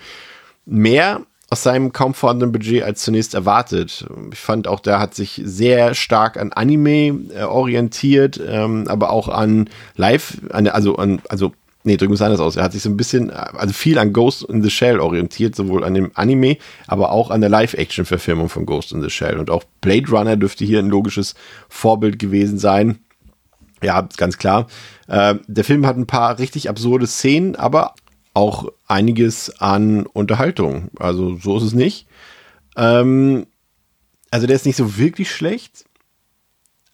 [0.66, 4.06] mehr aus seinem kaum vorhandenen Budget als zunächst erwartet.
[4.32, 9.28] Ich fand auch, der hat sich sehr stark an Anime äh, orientiert, ähm, aber auch
[9.28, 11.52] an Live, an, also an, also
[11.82, 12.56] Nee, drücken wir es anders aus.
[12.56, 15.82] Er hat sich so ein bisschen, also viel an Ghost in the Shell orientiert, sowohl
[15.82, 19.38] an dem Anime, aber auch an der Live-Action-Verfilmung von Ghost in the Shell.
[19.38, 21.34] Und auch Blade Runner dürfte hier ein logisches
[21.70, 22.98] Vorbild gewesen sein.
[23.82, 24.66] Ja, ganz klar.
[25.08, 27.94] Äh, der Film hat ein paar richtig absurde Szenen, aber
[28.34, 30.90] auch einiges an Unterhaltung.
[30.98, 32.06] Also so ist es nicht.
[32.76, 33.46] Ähm,
[34.30, 35.86] also der ist nicht so wirklich schlecht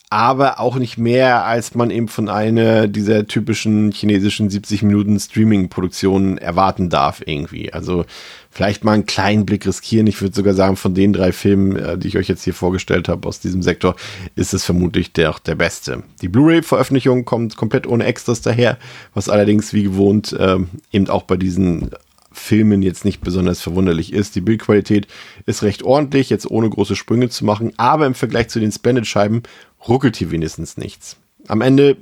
[0.08, 6.38] aber auch nicht mehr, als man eben von einer dieser typischen chinesischen 70 Minuten Streaming-Produktionen
[6.38, 7.72] erwarten darf irgendwie.
[7.72, 8.04] Also
[8.48, 10.06] vielleicht mal einen kleinen Blick riskieren.
[10.06, 13.08] Ich würde sogar sagen, von den drei Filmen, äh, die ich euch jetzt hier vorgestellt
[13.08, 13.96] habe aus diesem Sektor,
[14.36, 16.04] ist es vermutlich der, der beste.
[16.22, 18.78] Die Blu-ray-Veröffentlichung kommt komplett ohne Extras daher,
[19.12, 20.58] was allerdings wie gewohnt äh,
[20.92, 21.90] eben auch bei diesen
[22.36, 24.36] Filmen jetzt nicht besonders verwunderlich ist.
[24.36, 25.08] Die Bildqualität
[25.46, 29.42] ist recht ordentlich, jetzt ohne große Sprünge zu machen, aber im Vergleich zu den Splendid-Scheiben
[29.88, 31.16] ruckelt hier wenigstens nichts.
[31.48, 31.96] Am Ende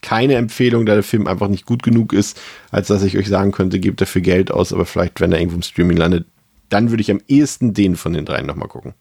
[0.00, 2.40] keine Empfehlung, da der Film einfach nicht gut genug ist,
[2.70, 5.56] als dass ich euch sagen könnte, gebt dafür Geld aus, aber vielleicht, wenn er irgendwo
[5.56, 6.26] im Streaming landet,
[6.68, 8.94] dann würde ich am ehesten den von den dreien nochmal gucken.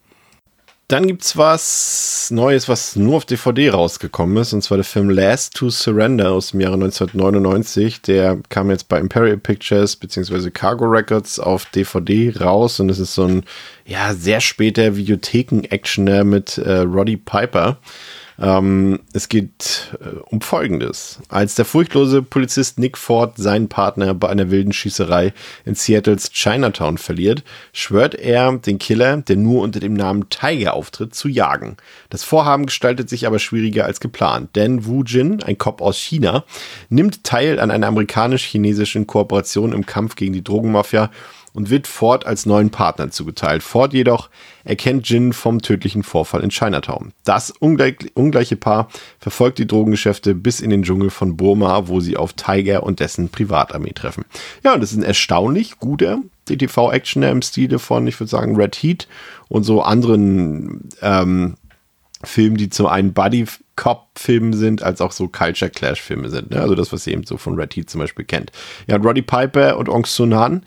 [0.91, 5.09] Dann gibt es was Neues, was nur auf DVD rausgekommen ist, und zwar der Film
[5.09, 8.01] Last to Surrender aus dem Jahre 1999.
[8.01, 10.51] Der kam jetzt bei Imperial Pictures bzw.
[10.51, 13.43] Cargo Records auf DVD raus und es ist so ein
[13.85, 17.77] ja sehr später Videotheken-Actioner mit äh, Roddy Piper.
[18.41, 21.19] Ähm, es geht äh, um Folgendes.
[21.29, 25.31] Als der furchtlose Polizist Nick Ford seinen Partner bei einer wilden Schießerei
[25.63, 31.13] in Seattles Chinatown verliert, schwört er, den Killer, der nur unter dem Namen Tiger auftritt,
[31.13, 31.77] zu jagen.
[32.09, 36.43] Das Vorhaben gestaltet sich aber schwieriger als geplant, denn Wu Jin, ein Cop aus China,
[36.89, 41.11] nimmt teil an einer amerikanisch-chinesischen Kooperation im Kampf gegen die Drogenmafia
[41.53, 43.63] und wird Ford als neuen Partner zugeteilt.
[43.63, 44.29] Ford jedoch
[44.63, 47.13] erkennt Jin vom tödlichen Vorfall in Chinatown.
[47.23, 48.89] Das ungleich, ungleiche Paar
[49.19, 53.29] verfolgt die Drogengeschäfte bis in den Dschungel von Burma, wo sie auf Tiger und dessen
[53.29, 54.25] Privatarmee treffen.
[54.63, 58.75] Ja, und das ist ein erstaunlich guter DTV-Actioner im Stile von, ich würde sagen, Red
[58.75, 59.07] Heat
[59.47, 61.55] und so anderen ähm,
[62.23, 63.45] Filmen, die zum einen Buddy
[63.75, 66.51] Cop-Filmen sind, als auch so Culture Clash-Filme sind.
[66.51, 66.61] Ne?
[66.61, 68.51] Also das, was ihr eben so von Red Heat zum Beispiel kennt.
[68.87, 70.63] Ja, Roddy Piper und Ong Sun Han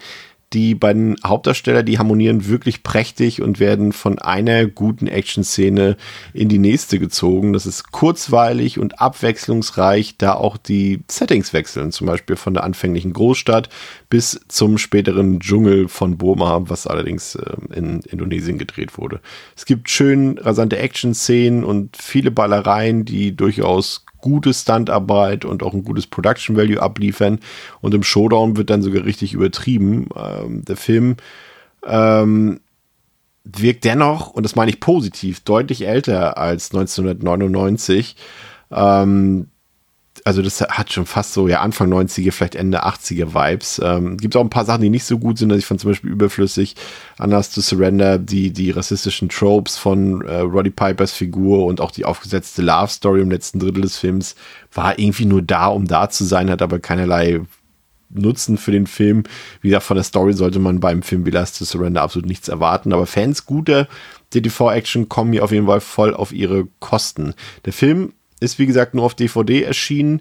[0.55, 5.97] die beiden Hauptdarsteller, die harmonieren wirklich prächtig und werden von einer guten Action-Szene
[6.33, 7.53] in die nächste gezogen.
[7.53, 13.13] Das ist kurzweilig und abwechslungsreich, da auch die Settings wechseln, zum Beispiel von der anfänglichen
[13.13, 13.69] Großstadt
[14.09, 19.21] bis zum späteren Dschungel von Burma, was allerdings äh, in Indonesien gedreht wurde.
[19.57, 25.85] Es gibt schön rasante Action-Szenen und viele Ballereien, die durchaus gute Stuntarbeit und auch ein
[25.85, 27.41] gutes Production Value abliefern.
[27.83, 30.09] Und im Showdown wird dann sogar richtig übertrieben.
[30.17, 31.17] Ähm, der Film
[31.87, 32.61] ähm,
[33.45, 38.17] wirkt dennoch, und das meine ich positiv, deutlich älter als 1999.
[38.71, 39.51] Ähm,
[40.27, 43.81] also das hat schon fast so ja Anfang 90er, vielleicht Ende 80er Vibes.
[43.85, 45.51] Ähm, gibt auch ein paar Sachen, die nicht so gut sind.
[45.51, 46.77] Also ich fand zum Beispiel überflüssig
[47.19, 52.07] Anders to Surrender, die, die rassistischen Tropes von äh, Roddy Pipers Figur und auch die
[52.07, 54.35] aufgesetzte Love Story im letzten Drittel des Films
[54.73, 57.43] war irgendwie nur da, um da zu sein, hat aber keinerlei
[58.09, 59.25] Nutzen für den Film.
[59.61, 62.49] Wie gesagt, von der Story sollte man beim Film wie Last to Surrender absolut nichts
[62.49, 62.93] erwarten.
[62.93, 63.89] Aber Fans guter
[64.33, 67.35] DTV-Action kommen hier auf jeden Fall voll auf ihre Kosten.
[67.65, 68.13] Der Film
[68.45, 70.21] ist wie gesagt nur auf DVD erschienen.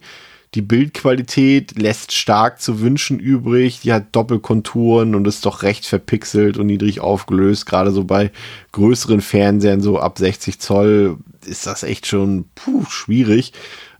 [0.56, 3.80] Die Bildqualität lässt stark zu wünschen übrig.
[3.82, 7.66] Die hat Doppelkonturen und ist doch recht verpixelt und niedrig aufgelöst.
[7.66, 8.32] Gerade so bei
[8.72, 13.54] größeren Fernsehern, so ab 60 Zoll, ist das echt schon puh, schwierig.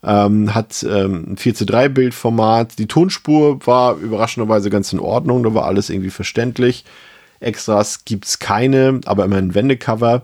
[0.04, 2.78] Ähm, hat ähm, ein 4 zu 3 Bildformat.
[2.78, 5.42] Die Tonspur war überraschenderweise ganz in Ordnung.
[5.42, 6.86] Da war alles irgendwie verständlich.
[7.40, 10.24] Extras gibt es keine, aber immer ein Wendecover.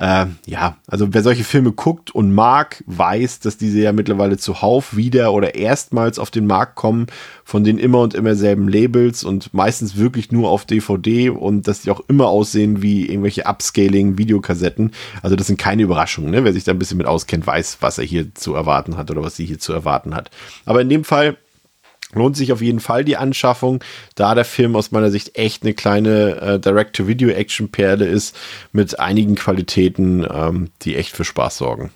[0.00, 4.96] Äh, ja, also wer solche Filme guckt und mag, weiß, dass diese ja mittlerweile zuhauf
[4.96, 7.08] wieder oder erstmals auf den Markt kommen
[7.44, 11.82] von den immer und immer selben Labels und meistens wirklich nur auf DVD und dass
[11.82, 14.92] die auch immer aussehen wie irgendwelche Upscaling-Videokassetten.
[15.20, 16.30] Also das sind keine Überraschungen.
[16.30, 16.44] Ne?
[16.44, 19.22] Wer sich da ein bisschen mit auskennt, weiß, was er hier zu erwarten hat oder
[19.22, 20.30] was sie hier zu erwarten hat.
[20.64, 21.36] Aber in dem Fall
[22.14, 23.82] lohnt sich auf jeden Fall die Anschaffung,
[24.14, 28.36] da der Film aus meiner Sicht echt eine kleine äh, Direct-to-Video-Action-Perle ist
[28.72, 31.90] mit einigen Qualitäten, ähm, die echt für Spaß sorgen.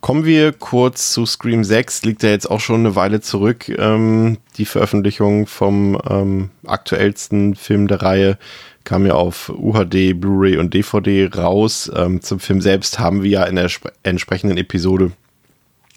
[0.00, 4.38] Kommen wir kurz zu Scream 6, liegt ja jetzt auch schon eine Weile zurück, ähm,
[4.56, 8.38] die Veröffentlichung vom ähm, aktuellsten Film der Reihe
[8.84, 11.90] kam ja auf UHD, Blu-ray und DVD raus.
[11.94, 13.70] Ähm, zum Film selbst haben wir ja in der
[14.02, 15.12] entsprechenden Episode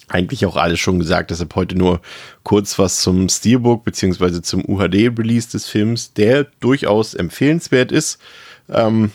[0.08, 2.00] eigentlich auch alles schon gesagt, deshalb heute nur
[2.42, 8.18] kurz was zum Steelbook beziehungsweise zum UHD-Release des Films, der durchaus empfehlenswert ist.
[8.68, 9.12] Ähm,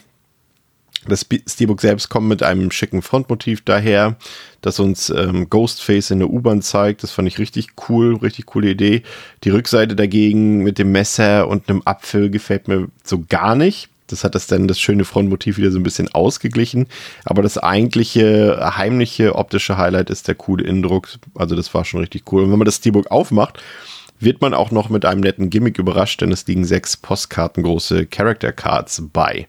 [1.07, 4.17] das Steelbook selbst kommt mit einem schicken Frontmotiv daher,
[4.61, 7.03] das uns ähm, Ghostface in der U-Bahn zeigt.
[7.03, 9.03] Das fand ich richtig cool, richtig coole Idee.
[9.43, 13.89] Die Rückseite dagegen mit dem Messer und einem Apfel gefällt mir so gar nicht.
[14.11, 16.87] Das hat das dann das schöne Frontmotiv wieder so ein bisschen ausgeglichen.
[17.25, 21.09] Aber das eigentliche heimliche optische Highlight ist der coole Indruck.
[21.35, 22.43] Also das war schon richtig cool.
[22.43, 23.61] Und wenn man das Steelbook aufmacht,
[24.19, 28.51] wird man auch noch mit einem netten Gimmick überrascht, denn es liegen sechs postkartengroße Character
[28.51, 29.47] Cards bei.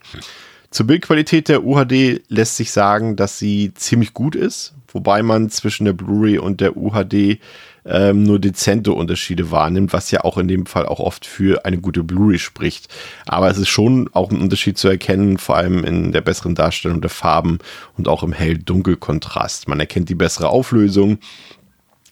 [0.70, 5.84] Zur Bildqualität der UHD lässt sich sagen, dass sie ziemlich gut ist, wobei man zwischen
[5.84, 7.40] der Blu-ray und der UHD
[7.84, 11.78] ähm, nur dezente Unterschiede wahrnimmt, was ja auch in dem Fall auch oft für eine
[11.78, 12.88] gute Blu-ray spricht.
[13.26, 17.00] Aber es ist schon auch ein Unterschied zu erkennen, vor allem in der besseren Darstellung
[17.00, 17.58] der Farben
[17.96, 19.68] und auch im Hell-Dunkel-Kontrast.
[19.68, 21.18] Man erkennt die bessere Auflösung.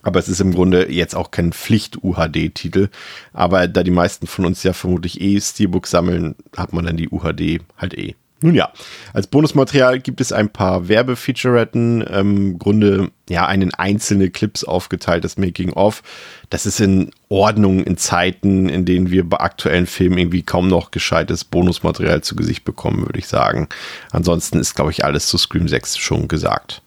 [0.03, 2.89] Aber es ist im Grunde jetzt auch kein Pflicht-UHD-Titel.
[3.33, 7.09] Aber da die meisten von uns ja vermutlich eh Steelbook sammeln, hat man dann die
[7.09, 8.15] UHD halt eh.
[8.41, 8.73] Nun ja,
[9.13, 15.25] als Bonusmaterial gibt es ein paar Werbefeaturetten, ähm, im Grunde ja einen einzelne Clips aufgeteilt,
[15.25, 16.03] das Making of.
[16.49, 20.93] Das ist in Ordnung in Zeiten, in denen wir bei aktuellen Filmen irgendwie kaum noch
[20.93, 23.69] gescheites Bonusmaterial zu Gesicht bekommen, würde ich sagen.
[24.13, 26.81] Ansonsten ist, glaube ich, alles zu Scream 6 schon gesagt.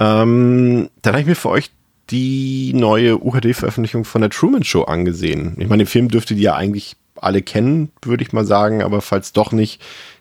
[0.00, 1.70] Ähm, dann habe ich mir für euch
[2.10, 5.54] die neue UHD-Veröffentlichung von der Truman Show angesehen.
[5.58, 9.00] Ich meine, den Film dürftet ihr ja eigentlich alle kennen, würde ich mal sagen, aber
[9.00, 9.80] falls doch nicht,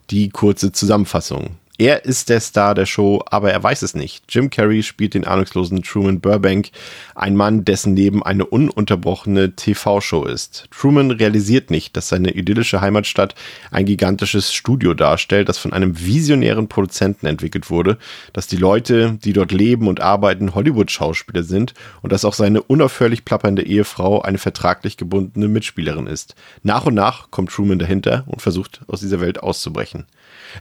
[0.10, 1.58] die kurze Zusammenfassung.
[1.80, 4.26] Er ist der Star der Show, aber er weiß es nicht.
[4.28, 6.72] Jim Carrey spielt den ahnungslosen Truman Burbank,
[7.16, 10.68] ein Mann, dessen Leben eine ununterbrochene TV-Show ist.
[10.72, 13.34] Truman realisiert nicht, dass seine idyllische Heimatstadt
[13.72, 17.98] ein gigantisches Studio darstellt, das von einem visionären Produzenten entwickelt wurde,
[18.34, 23.24] dass die Leute, die dort leben und arbeiten, Hollywood-Schauspieler sind und dass auch seine unaufhörlich
[23.24, 26.36] plappernde Ehefrau eine vertraglich gebundene Mitspielerin ist.
[26.62, 30.08] Nach und nach kommt Truman dahinter und versucht, aus dieser Welt auszubrechen.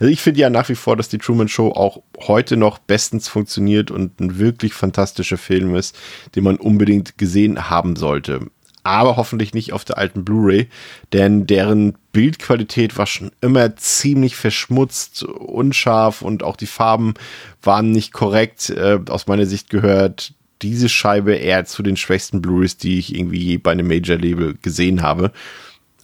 [0.01, 3.29] Also ich finde ja nach wie vor, dass die Truman Show auch heute noch bestens
[3.29, 5.97] funktioniert und ein wirklich fantastischer Film ist,
[6.35, 8.47] den man unbedingt gesehen haben sollte.
[8.85, 10.69] Aber hoffentlich nicht auf der alten Blu-ray,
[11.13, 17.15] denn deren Bildqualität war schon immer ziemlich verschmutzt, unscharf und auch die Farben
[17.63, 18.71] waren nicht korrekt.
[18.71, 20.33] Äh, aus meiner Sicht gehört
[20.63, 25.03] diese Scheibe eher zu den schwächsten Blu-rays, die ich irgendwie je bei einem Major-Label gesehen
[25.03, 25.33] habe.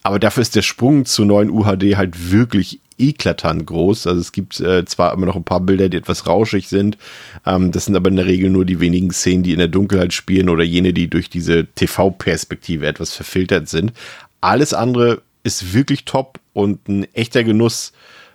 [0.03, 4.07] Aber dafür ist der Sprung zu neuen UHD halt wirklich eklatant groß.
[4.07, 6.99] Also es gibt äh, zwar immer noch ein paar Bilder, die etwas rauschig sind.
[7.47, 10.13] Ähm, das sind aber in der Regel nur die wenigen Szenen, die in der Dunkelheit
[10.13, 13.93] spielen oder jene, die durch diese TV-Perspektive etwas verfiltert sind.
[14.41, 17.93] Alles andere ist wirklich top und ein echter Genuss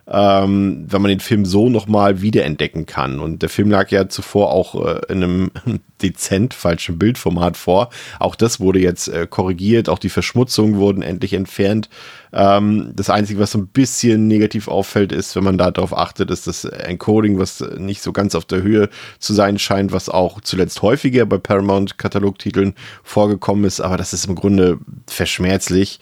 [0.09, 3.19] ähm, wenn man den Film so nochmal wiederentdecken kann.
[3.19, 5.51] Und der Film lag ja zuvor auch äh, in einem
[6.01, 7.89] dezent falschen Bildformat vor.
[8.19, 11.89] Auch das wurde jetzt äh, korrigiert, auch die Verschmutzungen wurden endlich entfernt.
[12.33, 16.47] Ähm, das Einzige, was so ein bisschen negativ auffällt, ist, wenn man darauf achtet, ist
[16.47, 18.89] das Encoding, was nicht so ganz auf der Höhe
[19.19, 23.79] zu sein scheint, was auch zuletzt häufiger bei Paramount-Katalogtiteln vorgekommen ist.
[23.79, 25.99] Aber das ist im Grunde verschmerzlich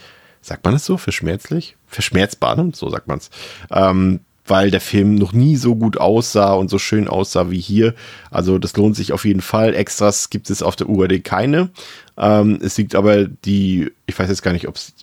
[0.47, 1.76] sagt man es so, verschmerzlich?
[1.87, 2.71] Verschmerzbar, ne?
[2.73, 3.29] so sagt man es.
[3.71, 7.93] Ähm, weil der Film noch nie so gut aussah und so schön aussah wie hier.
[8.31, 9.75] Also das lohnt sich auf jeden Fall.
[9.75, 11.69] Extras gibt es auf der UAD keine.
[12.17, 14.93] Ähm, es liegt aber die, ich weiß jetzt gar nicht, ob es,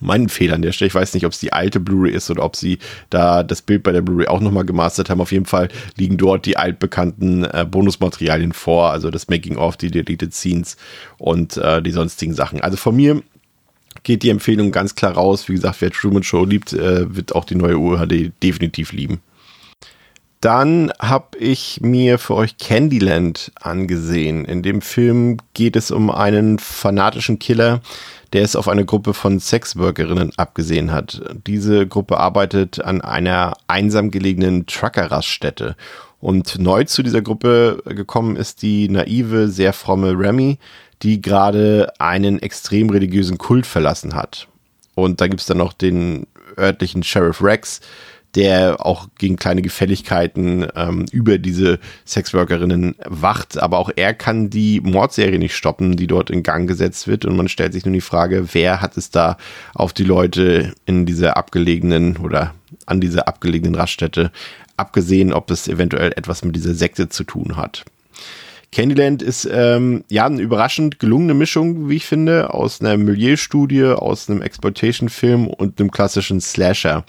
[0.00, 2.44] mein Fehler an der Stelle, ich weiß nicht, ob es die alte Blu-ray ist oder
[2.44, 2.78] ob sie
[3.10, 5.20] da das Bild bei der Blu-ray auch nochmal gemastert haben.
[5.20, 10.32] Auf jeden Fall liegen dort die altbekannten äh, Bonusmaterialien vor, also das Making-of, die Deleted
[10.32, 10.76] Scenes
[11.18, 12.60] und äh, die sonstigen Sachen.
[12.60, 13.22] Also von mir
[14.02, 15.48] geht die Empfehlung ganz klar raus.
[15.48, 19.20] Wie gesagt, wer Truman Show liebt, äh, wird auch die neue UHD definitiv lieben.
[20.44, 24.44] Dann habe ich mir für euch Candyland angesehen.
[24.44, 27.80] In dem Film geht es um einen fanatischen Killer,
[28.34, 31.22] der es auf eine Gruppe von Sexworkerinnen abgesehen hat.
[31.46, 35.76] Diese Gruppe arbeitet an einer einsam gelegenen Trucker-Raststätte.
[36.20, 40.58] Und neu zu dieser Gruppe gekommen ist die naive, sehr fromme Remy,
[41.02, 44.48] die gerade einen extrem religiösen Kult verlassen hat.
[44.94, 46.26] Und da gibt's dann noch den
[46.56, 47.80] örtlichen Sheriff Rex,
[48.34, 53.58] der auch gegen kleine Gefälligkeiten ähm, über diese Sexworkerinnen wacht.
[53.58, 57.24] Aber auch er kann die Mordserie nicht stoppen, die dort in Gang gesetzt wird.
[57.24, 59.36] Und man stellt sich nun die Frage, wer hat es da
[59.74, 62.54] auf die Leute in dieser abgelegenen oder
[62.86, 64.32] an dieser abgelegenen Raststätte
[64.76, 67.84] abgesehen, ob es eventuell etwas mit dieser Sekte zu tun hat.
[68.74, 74.28] Candyland ist ähm, ja eine überraschend gelungene Mischung, wie ich finde, aus einer Milieustudie, aus
[74.28, 77.04] einem Exploitation-Film und einem klassischen Slasher.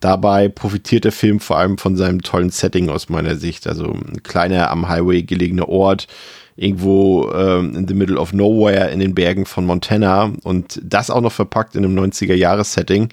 [0.00, 3.66] Dabei profitiert der Film vor allem von seinem tollen Setting aus meiner Sicht.
[3.66, 6.06] Also ein kleiner am Highway gelegener Ort,
[6.54, 11.20] irgendwo ähm, in the middle of nowhere in den Bergen von Montana und das auch
[11.20, 13.08] noch verpackt in einem 90er-Jahres-Setting.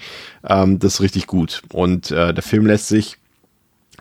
[0.48, 1.62] Ähm, das ist richtig gut.
[1.72, 3.16] Und äh, der Film lässt sich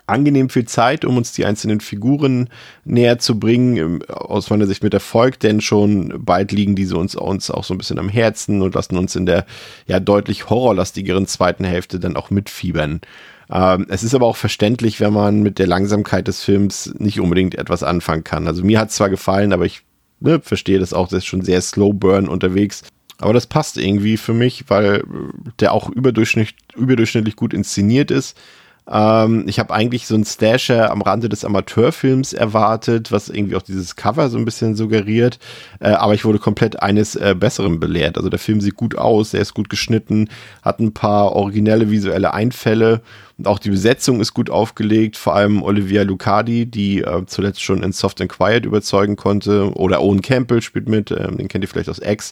[0.08, 2.50] angenehm viel Zeit, um uns die einzelnen Figuren
[2.84, 3.78] näher zu bringen.
[3.78, 7.74] Ähm, aus meiner Sicht mit Erfolg, denn schon bald liegen diese uns, uns auch so
[7.74, 9.46] ein bisschen am Herzen und lassen uns in der
[9.88, 13.02] ja deutlich horrorlastigeren zweiten Hälfte dann auch mitfiebern.
[13.50, 17.56] Ähm, es ist aber auch verständlich, wenn man mit der Langsamkeit des Films nicht unbedingt
[17.56, 18.48] etwas anfangen kann.
[18.48, 19.82] Also mir hat es zwar gefallen, aber ich
[20.20, 22.84] ne, verstehe das auch, das ist schon sehr slow burn unterwegs.
[23.20, 25.04] Aber das passt irgendwie für mich, weil
[25.60, 28.38] der auch überdurchschnittlich, überdurchschnittlich gut inszeniert ist.
[28.88, 33.62] Ähm, ich habe eigentlich so einen Stasher am Rande des Amateurfilms erwartet, was irgendwie auch
[33.62, 35.40] dieses Cover so ein bisschen suggeriert.
[35.80, 38.18] Äh, aber ich wurde komplett eines äh, Besseren belehrt.
[38.18, 40.30] Also der Film sieht gut aus, er ist gut geschnitten,
[40.62, 43.02] hat ein paar originelle visuelle Einfälle
[43.38, 45.18] und auch die Besetzung ist gut aufgelegt.
[45.18, 49.74] Vor allem Olivia Lucardi, die äh, zuletzt schon in Soft and Quiet überzeugen konnte.
[49.76, 52.32] Oder Owen Campbell spielt mit, ähm, den kennt ihr vielleicht aus X.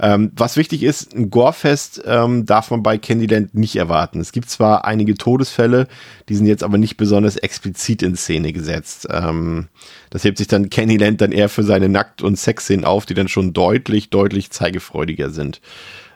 [0.00, 4.20] Ähm, was wichtig ist, ein Gorefest ähm, darf man bei Candyland nicht erwarten.
[4.20, 5.86] Es gibt zwar einige Todesfälle,
[6.28, 9.08] die sind jetzt aber nicht besonders explizit in Szene gesetzt.
[9.10, 9.66] Ähm,
[10.08, 13.28] das hebt sich dann Candyland dann eher für seine Nackt- und Sexszenen auf, die dann
[13.28, 15.60] schon deutlich, deutlich zeigefreudiger sind.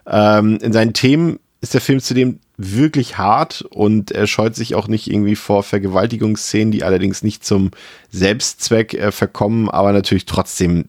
[0.07, 2.39] Ähm, in seinen Themen ist der Film zudem
[2.71, 7.71] wirklich hart und er scheut sich auch nicht irgendwie vor Vergewaltigungsszenen, die allerdings nicht zum
[8.11, 10.85] Selbstzweck äh, verkommen, aber natürlich trotzdem,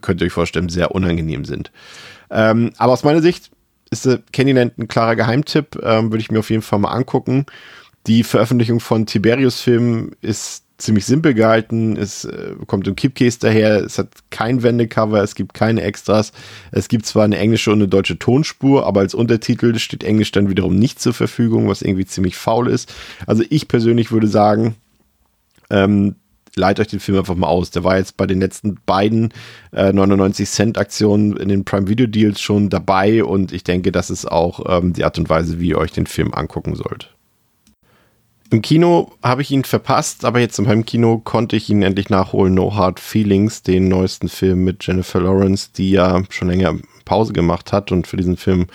[0.00, 1.70] könnt ihr euch vorstellen, sehr unangenehm sind.
[2.30, 3.50] Ähm, aber aus meiner Sicht
[3.90, 7.46] ist äh, Candyland ein klarer Geheimtipp, ähm, würde ich mir auf jeden Fall mal angucken.
[8.06, 11.96] Die Veröffentlichung von Tiberius-Filmen ist ziemlich simpel gehalten.
[11.96, 13.84] Es äh, kommt im Keepcase daher.
[13.84, 16.32] Es hat kein Wendecover, es gibt keine Extras.
[16.70, 20.48] Es gibt zwar eine englische und eine deutsche Tonspur, aber als Untertitel steht Englisch dann
[20.48, 22.92] wiederum nicht zur Verfügung, was irgendwie ziemlich faul ist.
[23.26, 24.76] Also ich persönlich würde sagen,
[25.70, 26.16] ähm,
[26.54, 27.70] leitet euch den Film einfach mal aus.
[27.70, 29.32] Der war jetzt bei den letzten beiden
[29.72, 34.10] äh, 99 Cent Aktionen in den Prime Video Deals schon dabei und ich denke, das
[34.10, 37.14] ist auch ähm, die Art und Weise, wie ihr euch den Film angucken sollt.
[38.52, 42.10] Im Kino habe ich ihn verpasst, aber jetzt in meinem Kino konnte ich ihn endlich
[42.10, 42.52] nachholen.
[42.52, 46.74] No Hard Feelings, den neuesten Film mit Jennifer Lawrence, die ja schon länger
[47.06, 48.66] Pause gemacht hat und für diesen Film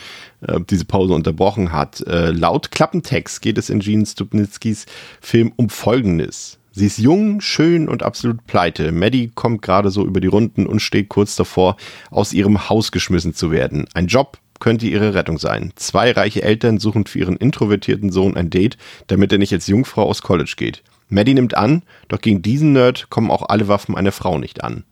[0.42, 2.02] äh, diese Pause unterbrochen hat.
[2.08, 4.88] Äh, laut Klappentext geht es in Gene Stupnitzkis
[5.22, 6.58] Film um Folgendes.
[6.72, 8.92] Sie ist jung, schön und absolut pleite.
[8.92, 11.78] Maddie kommt gerade so über die Runden und steht kurz davor,
[12.10, 13.86] aus ihrem Haus geschmissen zu werden.
[13.94, 15.72] Ein Job könnte ihre Rettung sein.
[15.76, 18.78] Zwei reiche Eltern suchen für ihren introvertierten Sohn ein Date,
[19.08, 20.84] damit er nicht als Jungfrau aus College geht.
[21.10, 24.84] Maddie nimmt an, doch gegen diesen Nerd kommen auch alle Waffen einer Frau nicht an.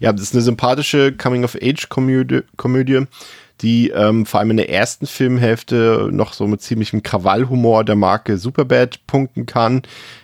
[0.00, 3.06] Ja, das ist eine sympathische Coming-of-Age-Komödie,
[3.60, 8.38] die ähm, vor allem in der ersten Filmhälfte noch so mit ziemlichem Krawallhumor der Marke
[8.38, 9.82] Superbad punkten kann,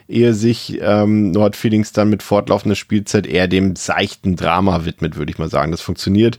[0.09, 5.31] ehe sich ähm, Nord Feelings dann mit fortlaufender Spielzeit eher dem seichten Drama widmet, würde
[5.31, 5.71] ich mal sagen.
[5.71, 6.39] Das funktioniert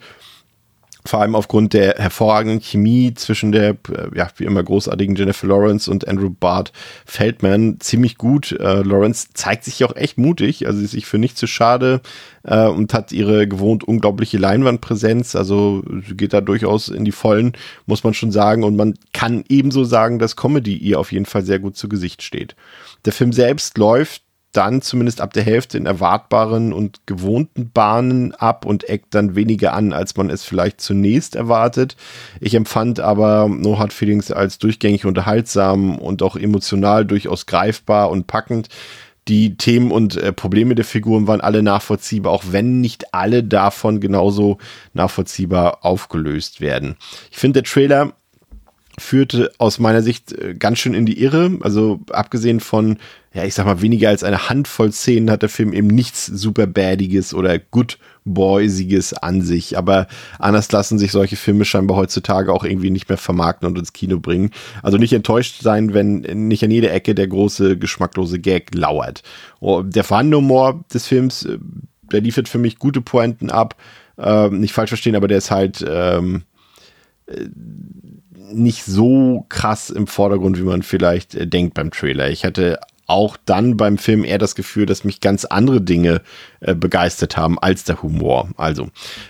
[1.05, 5.89] vor allem aufgrund der hervorragenden Chemie zwischen der, äh, ja, wie immer großartigen Jennifer Lawrence
[5.89, 6.73] und Andrew Bart
[7.05, 8.51] Feldman ziemlich gut.
[8.51, 12.01] Äh, Lawrence zeigt sich auch echt mutig, also sie ist sich für nicht zu schade
[12.43, 17.53] äh, und hat ihre gewohnt unglaubliche Leinwandpräsenz, also geht da durchaus in die Vollen,
[17.85, 18.63] muss man schon sagen.
[18.63, 22.23] Und man kann ebenso sagen, dass Comedy ihr auf jeden Fall sehr gut zu Gesicht
[22.23, 22.55] steht.
[23.05, 28.65] Der Film selbst läuft dann zumindest ab der Hälfte in erwartbaren und gewohnten Bahnen ab
[28.65, 31.95] und eckt dann weniger an, als man es vielleicht zunächst erwartet.
[32.39, 38.27] Ich empfand aber No Hard Feelings als durchgängig unterhaltsam und auch emotional durchaus greifbar und
[38.27, 38.69] packend.
[39.27, 43.99] Die Themen und äh, Probleme der Figuren waren alle nachvollziehbar, auch wenn nicht alle davon
[43.99, 44.57] genauso
[44.93, 46.95] nachvollziehbar aufgelöst werden.
[47.29, 48.13] Ich finde, der Trailer
[48.99, 51.57] führte aus meiner Sicht äh, ganz schön in die Irre.
[51.61, 52.97] Also abgesehen von,
[53.33, 56.67] ja, ich sag mal, weniger als eine Handvoll Szenen hat der Film eben nichts super
[56.67, 59.77] Badiges oder Good Boysiges an sich.
[59.77, 63.93] Aber anders lassen sich solche Filme scheinbar heutzutage auch irgendwie nicht mehr vermarkten und ins
[63.93, 64.51] Kino bringen.
[64.83, 69.23] Also nicht enttäuscht sein, wenn nicht an jeder Ecke der große, geschmacklose Gag lauert.
[69.59, 71.57] Oh, der vorhandene Humor des Films, äh,
[72.11, 73.75] der liefert für mich gute Pointen ab.
[74.17, 76.43] Ähm, nicht falsch verstehen, aber der ist halt ähm,
[77.27, 77.45] äh,
[78.51, 82.29] nicht so krass im Vordergrund, wie man vielleicht äh, denkt beim Trailer.
[82.29, 82.79] Ich hatte
[83.09, 86.21] auch dann beim Film eher das Gefühl, dass mich ganz andere Dinge
[86.61, 88.49] äh, begeistert haben als der Humor.
[88.57, 88.89] Also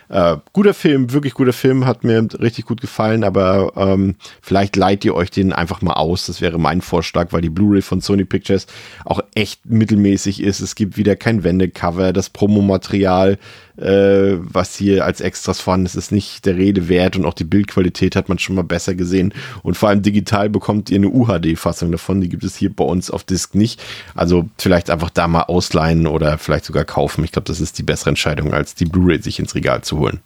[0.10, 5.06] äh, guter Film, wirklich guter Film, hat mir richtig gut gefallen, aber ähm, vielleicht leiht
[5.06, 6.26] ihr euch den einfach mal aus.
[6.26, 8.68] Das wäre mein Vorschlag, weil die Blu-ray von Sony Pictures
[9.06, 10.60] auch echt mittelmäßig ist.
[10.60, 13.38] Es gibt wieder kein Wendecover, das Promomaterial
[13.80, 17.46] äh, was hier als Extras vorhanden ist, ist nicht der Rede wert und auch die
[17.46, 19.34] Bildqualität hat man schon mal besser gesehen.
[19.64, 23.10] Und vor allem digital bekommt ihr eine UHD-Fassung davon, die gibt es hier bei uns
[23.10, 23.69] auf Disk nicht.
[24.16, 27.24] Also vielleicht einfach da mal ausleihen oder vielleicht sogar kaufen.
[27.24, 30.22] Ich glaube, das ist die bessere Entscheidung, als die Blu-ray sich ins Regal zu holen.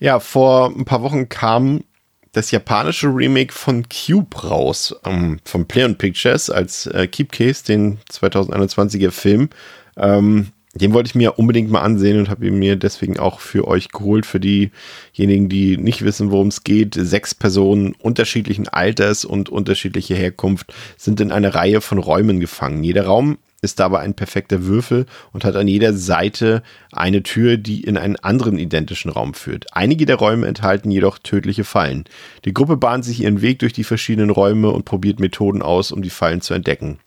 [0.00, 1.84] Ja, vor ein paar Wochen kam
[2.32, 7.98] das japanische Remake von Cube raus, ähm, von Play Pictures als äh, Keep Case, den
[8.10, 9.50] 2021er Film.
[9.96, 13.68] Ähm, den wollte ich mir unbedingt mal ansehen und habe ihn mir deswegen auch für
[13.68, 14.26] euch geholt.
[14.26, 16.94] Für diejenigen, die nicht wissen, worum es geht.
[16.94, 22.82] Sechs Personen unterschiedlichen Alters und unterschiedliche Herkunft sind in einer Reihe von Räumen gefangen.
[22.82, 26.62] Jeder Raum ist dabei ein perfekter Würfel und hat an jeder Seite
[26.92, 29.66] eine Tür, die in einen anderen identischen Raum führt.
[29.72, 32.04] Einige der Räume enthalten jedoch tödliche Fallen.
[32.44, 36.02] Die Gruppe bahnt sich ihren Weg durch die verschiedenen Räume und probiert Methoden aus, um
[36.02, 36.98] die Fallen zu entdecken.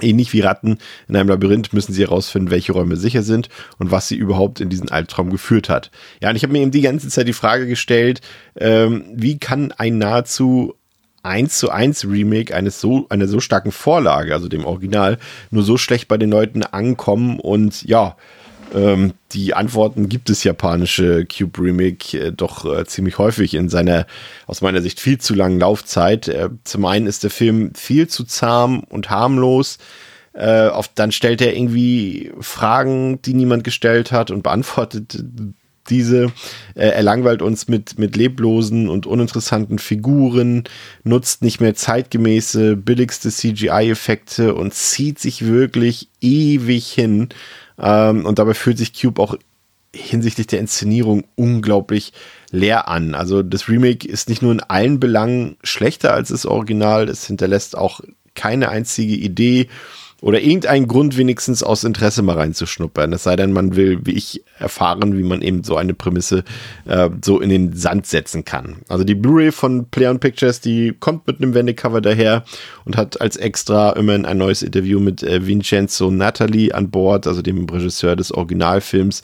[0.00, 0.78] Ähnlich wie Ratten
[1.08, 4.68] in einem Labyrinth müssen sie herausfinden, welche Räume sicher sind und was sie überhaupt in
[4.68, 5.90] diesen Albtraum geführt hat.
[6.20, 8.20] Ja, und ich habe mir eben die ganze Zeit die Frage gestellt,
[8.56, 10.74] ähm, wie kann ein nahezu
[11.22, 15.18] 1 zu 1 Remake eines so, einer so starken Vorlage, also dem Original,
[15.50, 18.16] nur so schlecht bei den Leuten ankommen und ja,
[18.74, 24.06] ähm, die Antworten gibt es japanische Cube Remake äh, doch äh, ziemlich häufig in seiner
[24.46, 26.28] aus meiner Sicht viel zu langen Laufzeit.
[26.28, 29.78] Äh, zum einen ist der Film viel zu zahm und harmlos.
[30.32, 35.24] Äh, oft dann stellt er irgendwie Fragen, die niemand gestellt hat und beantwortet
[35.88, 36.32] diese.
[36.74, 40.64] Äh, er langweilt uns mit, mit leblosen und uninteressanten Figuren,
[41.04, 47.28] nutzt nicht mehr zeitgemäße, billigste CGI-Effekte und zieht sich wirklich ewig hin
[47.78, 49.36] ähm, und dabei fühlt sich Cube auch
[49.94, 52.12] hinsichtlich der Inszenierung unglaublich
[52.50, 53.14] leer an.
[53.14, 57.76] Also das Remake ist nicht nur in allen Belangen schlechter als das Original, es hinterlässt
[57.76, 58.00] auch
[58.34, 59.68] keine einzige Idee
[60.26, 63.12] oder irgendeinen Grund wenigstens aus Interesse mal reinzuschnuppern.
[63.12, 66.42] Es sei denn, man will, wie ich, erfahren, wie man eben so eine Prämisse
[66.84, 68.78] äh, so in den Sand setzen kann.
[68.88, 72.42] Also die Blu-ray von Play on Pictures, die kommt mit einem Wendecover daher
[72.84, 77.40] und hat als extra immerhin ein neues Interview mit äh, Vincenzo Natali an Bord, also
[77.40, 79.22] dem Regisseur des Originalfilms.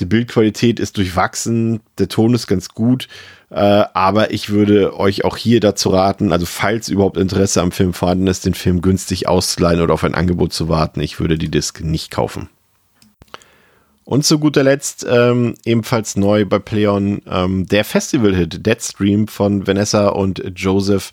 [0.00, 3.06] Die Bildqualität ist durchwachsen, der Ton ist ganz gut.
[3.50, 7.92] Äh, aber ich würde euch auch hier dazu raten, also falls überhaupt Interesse am Film
[7.92, 11.00] vorhanden ist, den Film günstig auszuleihen oder auf ein Angebot zu warten.
[11.00, 12.48] Ich würde die Disc nicht kaufen.
[14.04, 20.08] Und zu guter Letzt ähm, ebenfalls neu bei Pleon ähm, der Festival-Hit Deadstream von Vanessa
[20.08, 21.12] und Joseph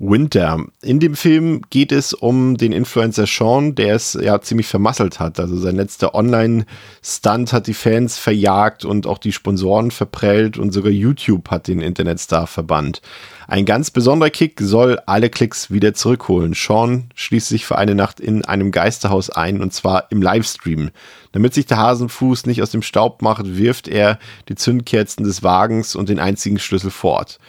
[0.00, 0.64] Winter.
[0.80, 5.40] In dem Film geht es um den Influencer Sean, der es ja ziemlich vermasselt hat.
[5.40, 10.92] Also sein letzter Online-Stunt hat die Fans verjagt und auch die Sponsoren verprellt und sogar
[10.92, 13.02] YouTube hat den Internetstar verbannt.
[13.48, 16.54] Ein ganz besonderer Kick soll alle Klicks wieder zurückholen.
[16.54, 20.90] Sean schließt sich für eine Nacht in einem Geisterhaus ein und zwar im Livestream.
[21.32, 25.96] Damit sich der Hasenfuß nicht aus dem Staub macht, wirft er die Zündkerzen des Wagens
[25.96, 27.40] und den einzigen Schlüssel fort.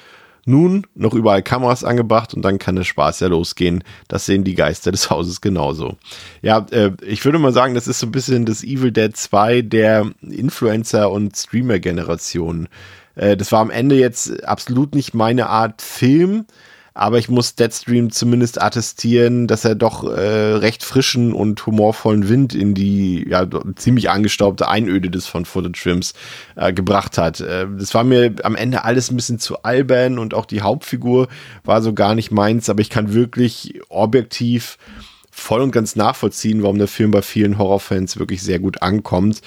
[0.49, 3.83] Nun noch überall Kameras angebracht und dann kann der Spaß ja losgehen.
[4.07, 5.95] Das sehen die Geister des Hauses genauso.
[6.41, 9.61] Ja, äh, ich würde mal sagen, das ist so ein bisschen das Evil Dead 2
[9.61, 12.67] der Influencer- und Streamer-Generation.
[13.13, 16.47] Äh, das war am Ende jetzt absolut nicht meine Art Film
[16.93, 22.53] aber ich muss Deadstream zumindest attestieren, dass er doch äh, recht frischen und humorvollen Wind
[22.53, 26.13] in die ja ziemlich angestaubte Einöde des von Footage Trims
[26.55, 27.39] äh, gebracht hat.
[27.39, 31.27] Äh, das war mir am Ende alles ein bisschen zu albern und auch die Hauptfigur
[31.63, 34.77] war so gar nicht meins, aber ich kann wirklich objektiv
[35.31, 39.41] voll und ganz nachvollziehen, warum der Film bei vielen Horrorfans wirklich sehr gut ankommt.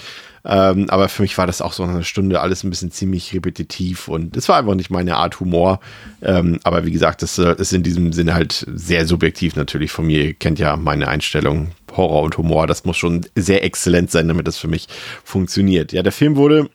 [0.45, 4.09] Ähm, aber für mich war das auch so eine Stunde alles ein bisschen ziemlich repetitiv
[4.09, 5.81] und das war einfach nicht meine Art Humor.
[6.21, 10.07] Ähm, aber wie gesagt, das äh, ist in diesem Sinne halt sehr subjektiv natürlich von
[10.07, 10.25] mir.
[10.25, 11.73] Ihr kennt ja meine Einstellung.
[11.95, 14.89] Horror und Humor, das muss schon sehr exzellent sein, damit das für mich
[15.25, 15.93] funktioniert.
[15.93, 16.71] Ja, der Film wurde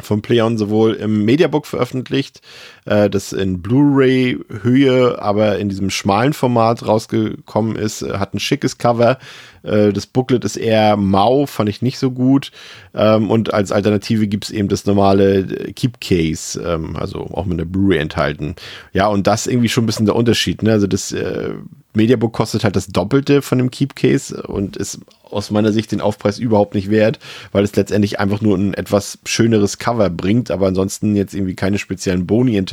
[0.00, 2.40] von Playon sowohl im Mediabook veröffentlicht,
[2.84, 8.02] äh, das in Blu-ray-Höhe, aber in diesem schmalen Format rausgekommen ist.
[8.02, 9.18] Hat ein schickes Cover.
[9.62, 12.50] Äh, das Booklet ist eher mau, fand ich nicht so gut.
[12.94, 17.44] Ähm, und als Alternative gibt es eben das normale äh, Keep Case, ähm, also auch
[17.44, 18.56] mit einer Blu-ray enthalten.
[18.92, 20.62] Ja, und das irgendwie schon ein bisschen der Unterschied.
[20.62, 20.72] Ne?
[20.72, 21.54] Also das äh,
[21.94, 25.00] Mediabook kostet halt das Doppelte von dem Keep Case und ist
[25.32, 27.18] aus meiner Sicht den Aufpreis überhaupt nicht wert,
[27.52, 31.78] weil es letztendlich einfach nur ein etwas schöneres Cover bringt, aber ansonsten jetzt irgendwie keine
[31.78, 32.71] speziellen Boni enthält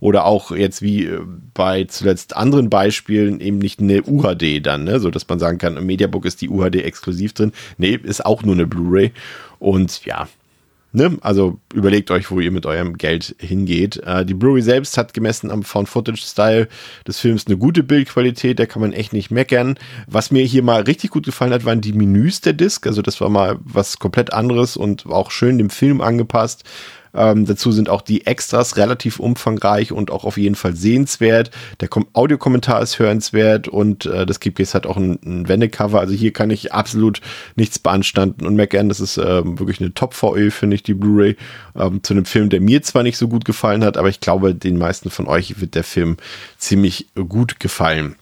[0.00, 1.20] oder auch jetzt wie äh,
[1.54, 5.00] bei zuletzt anderen Beispielen eben nicht eine UHD dann, ne?
[5.00, 7.52] so dass man sagen kann, im Mediabook ist die UHD exklusiv drin.
[7.78, 9.12] Nee, ist auch nur eine Blu-ray
[9.58, 10.28] und ja,
[10.92, 11.18] Ne?
[11.20, 13.98] Also überlegt euch, wo ihr mit eurem Geld hingeht.
[13.98, 16.68] Äh, die Blu-ray selbst hat gemessen am Found-Footage-Style
[17.06, 19.78] des Films eine gute Bildqualität, da kann man echt nicht meckern.
[20.08, 22.88] Was mir hier mal richtig gut gefallen hat, waren die Menüs der Disc.
[22.88, 26.64] Also das war mal was komplett anderes und auch schön dem Film angepasst.
[27.14, 31.50] Ähm, dazu sind auch die Extras relativ umfangreich und auch auf jeden Fall sehenswert.
[31.80, 36.00] Der Kom Audiokommentar ist hörenswert und äh, das Keepcase hat auch ein, ein Wendecover.
[36.00, 37.20] Also hier kann ich absolut
[37.56, 38.88] nichts beanstanden und meckern.
[38.88, 41.36] Das ist äh, wirklich eine Top-VÖ, finde ich, die Blu-ray.
[41.76, 44.54] Ähm, zu einem Film, der mir zwar nicht so gut gefallen hat, aber ich glaube,
[44.54, 46.16] den meisten von euch wird der Film
[46.58, 48.16] ziemlich gut gefallen.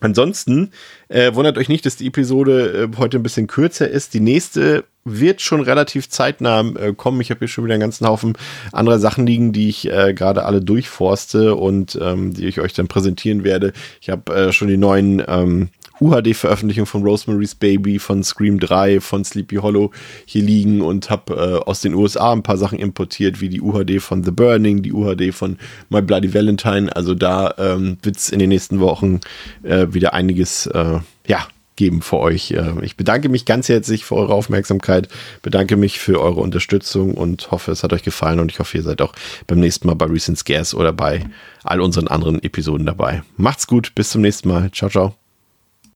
[0.00, 0.70] Ansonsten
[1.08, 4.14] äh, wundert euch nicht, dass die Episode äh, heute ein bisschen kürzer ist.
[4.14, 7.20] Die nächste wird schon relativ zeitnah äh, kommen.
[7.20, 8.36] Ich habe hier schon wieder einen ganzen Haufen
[8.72, 12.88] anderer Sachen liegen, die ich äh, gerade alle durchforste und ähm, die ich euch dann
[12.88, 13.72] präsentieren werde.
[14.00, 15.68] Ich habe äh, schon die neuen ähm,
[16.00, 19.90] UHD-Veröffentlichung von Rosemary's Baby, von Scream 3, von Sleepy Hollow
[20.24, 24.00] hier liegen und habe äh, aus den USA ein paar Sachen importiert, wie die UHD
[24.00, 26.94] von The Burning, die UHD von My Bloody Valentine.
[26.94, 29.20] Also da ähm, wird es in den nächsten Wochen
[29.62, 32.52] äh, wieder einiges, äh, ja, geben für euch.
[32.52, 35.08] Äh, ich bedanke mich ganz herzlich für eure Aufmerksamkeit,
[35.42, 38.84] bedanke mich für eure Unterstützung und hoffe, es hat euch gefallen und ich hoffe, ihr
[38.84, 39.12] seid auch
[39.46, 41.24] beim nächsten Mal bei Recent Scares oder bei
[41.62, 43.22] all unseren anderen Episoden dabei.
[43.36, 44.70] Macht's gut, bis zum nächsten Mal.
[44.72, 45.23] Ciao, ciao.